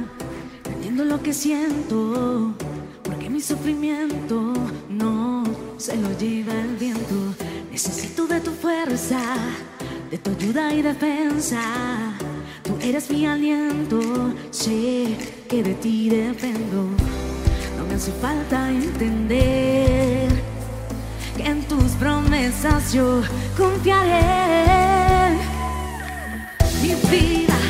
teniendo 0.64 1.06
lo 1.06 1.22
que 1.24 1.34
siento, 1.34 2.54
porque 3.04 3.30
mi 3.30 3.42
sufrimiento 3.42 4.54
no 4.90 5.44
se 5.78 5.96
lo 5.98 6.18
lleva 6.18 6.54
el 6.54 6.76
viento. 6.76 7.36
Necesito 7.72 8.28
de 8.28 8.42
tu 8.42 8.52
fuerza 8.52 9.20
de 10.12 10.18
tu 10.18 10.32
ayuda 10.32 10.74
y 10.74 10.82
defensa. 10.82 11.62
Tú 12.64 12.78
eres 12.82 13.10
mi 13.10 13.26
aliento, 13.26 14.34
sé 14.52 15.18
que 15.48 15.64
de 15.64 15.74
ti 15.76 16.10
dependo. 16.10 16.84
No 17.78 17.86
me 17.88 17.96
hace 17.96 18.12
falta 18.12 18.70
entender 18.70 20.28
que 21.38 21.44
en 21.44 21.64
tus 21.64 21.92
promesas 21.94 22.92
yo 22.92 23.22
confiaré. 23.58 25.38
Mi 26.82 26.94
vida 27.10 27.61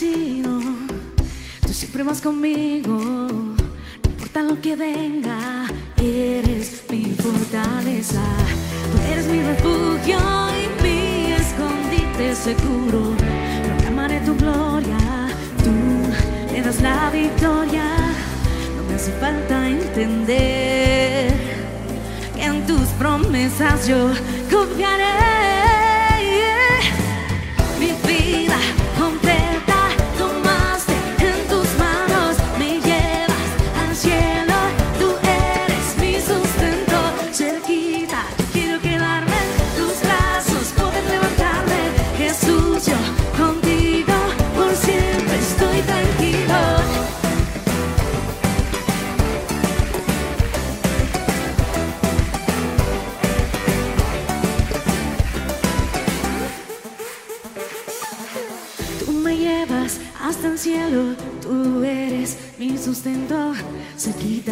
Tú 0.00 1.74
siempre 1.74 2.02
vas 2.02 2.22
conmigo. 2.22 2.96
No 2.96 4.10
importa 4.10 4.42
lo 4.42 4.58
que 4.58 4.74
venga, 4.74 5.66
eres 5.98 6.84
mi 6.88 7.04
fortaleza. 7.16 8.22
Tú 8.90 9.12
eres 9.12 9.26
mi 9.26 9.42
refugio 9.42 10.18
y 10.56 10.82
mi 10.82 11.32
escondite 11.32 12.34
seguro. 12.34 13.14
Proclamaré 13.66 14.20
tu 14.20 14.34
gloria, 14.36 14.96
tú 15.62 15.70
me 16.50 16.62
das 16.62 16.80
la 16.80 17.10
victoria. 17.10 17.84
No 18.76 18.82
me 18.88 18.94
hace 18.94 19.12
falta 19.20 19.68
entender 19.68 21.34
que 22.34 22.42
en 22.42 22.66
tus 22.66 22.88
promesas 22.98 23.86
yo 23.86 24.12
confiaré. 24.50 25.49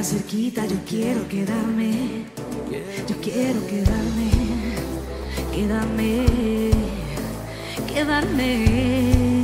Cerquita, 0.02 0.64
yo 0.64 0.76
quiero 0.86 1.26
quedarme. 1.28 2.24
Yo 3.08 3.16
quiero 3.20 3.66
quedarme, 3.66 4.30
quedarme, 5.52 6.26
quedarme 7.92 9.37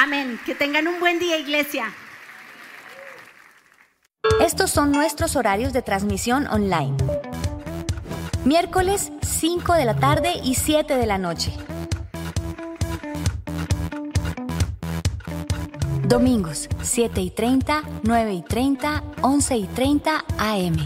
Amén. 0.00 0.38
Que 0.46 0.54
tengan 0.54 0.86
un 0.86 1.00
buen 1.00 1.18
día, 1.18 1.38
iglesia. 1.38 1.92
Estos 4.40 4.70
son 4.70 4.92
nuestros 4.92 5.34
horarios 5.34 5.72
de 5.72 5.82
transmisión 5.82 6.46
online. 6.46 6.96
Miércoles 8.44 9.10
5 9.22 9.72
de 9.74 9.84
la 9.84 9.96
tarde 9.96 10.34
y 10.44 10.54
7 10.54 10.94
de 10.94 11.04
la 11.04 11.18
noche. 11.18 11.52
Domingos 16.04 16.68
7 16.80 17.20
y 17.20 17.30
30, 17.30 17.82
9 18.04 18.32
y 18.34 18.42
30, 18.42 19.02
11 19.22 19.56
y 19.56 19.66
30 19.66 20.24
AM. 20.38 20.76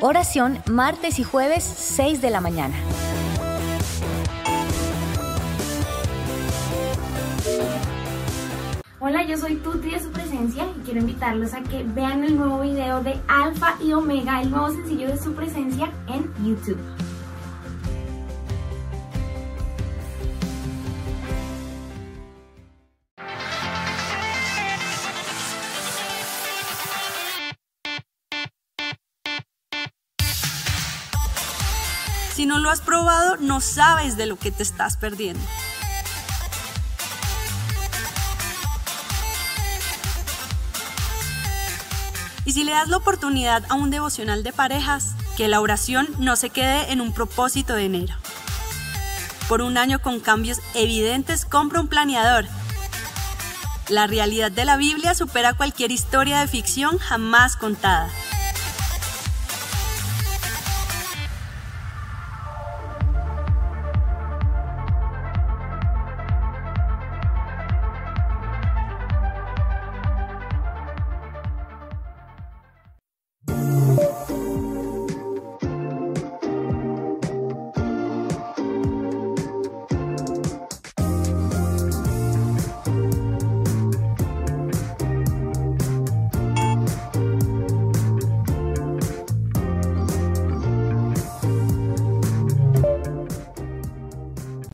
Oración 0.00 0.62
martes 0.70 1.18
y 1.18 1.24
jueves 1.24 1.64
6 1.64 2.20
de 2.20 2.28
la 2.28 2.42
mañana. 2.42 2.74
Hola, 9.12 9.24
yo 9.24 9.36
soy 9.36 9.56
Tuti 9.56 9.90
de 9.90 10.00
su 10.00 10.10
presencia 10.10 10.64
y 10.74 10.80
quiero 10.86 11.00
invitarlos 11.00 11.52
a 11.52 11.62
que 11.62 11.84
vean 11.84 12.24
el 12.24 12.34
nuevo 12.34 12.60
video 12.60 13.02
de 13.02 13.20
Alfa 13.28 13.76
y 13.84 13.92
Omega, 13.92 14.40
el 14.40 14.50
nuevo 14.50 14.70
sencillo 14.70 15.06
de 15.06 15.18
su 15.18 15.34
presencia 15.34 15.92
en 16.08 16.32
YouTube. 16.42 16.78
Si 32.32 32.46
no 32.46 32.58
lo 32.60 32.70
has 32.70 32.80
probado, 32.80 33.36
no 33.36 33.60
sabes 33.60 34.16
de 34.16 34.24
lo 34.24 34.38
que 34.38 34.50
te 34.50 34.62
estás 34.62 34.96
perdiendo. 34.96 35.44
Y 42.52 42.54
si 42.54 42.64
le 42.64 42.72
das 42.72 42.88
la 42.88 42.98
oportunidad 42.98 43.64
a 43.70 43.76
un 43.76 43.88
devocional 43.88 44.42
de 44.42 44.52
parejas, 44.52 45.14
que 45.38 45.48
la 45.48 45.62
oración 45.62 46.06
no 46.18 46.36
se 46.36 46.50
quede 46.50 46.92
en 46.92 47.00
un 47.00 47.14
propósito 47.14 47.72
de 47.72 47.86
enero. 47.86 48.14
Por 49.48 49.62
un 49.62 49.78
año 49.78 50.02
con 50.02 50.20
cambios 50.20 50.60
evidentes, 50.74 51.46
compra 51.46 51.80
un 51.80 51.88
planeador. 51.88 52.44
La 53.88 54.06
realidad 54.06 54.52
de 54.52 54.66
la 54.66 54.76
Biblia 54.76 55.14
supera 55.14 55.54
cualquier 55.54 55.92
historia 55.92 56.40
de 56.40 56.46
ficción 56.46 56.98
jamás 56.98 57.56
contada. 57.56 58.10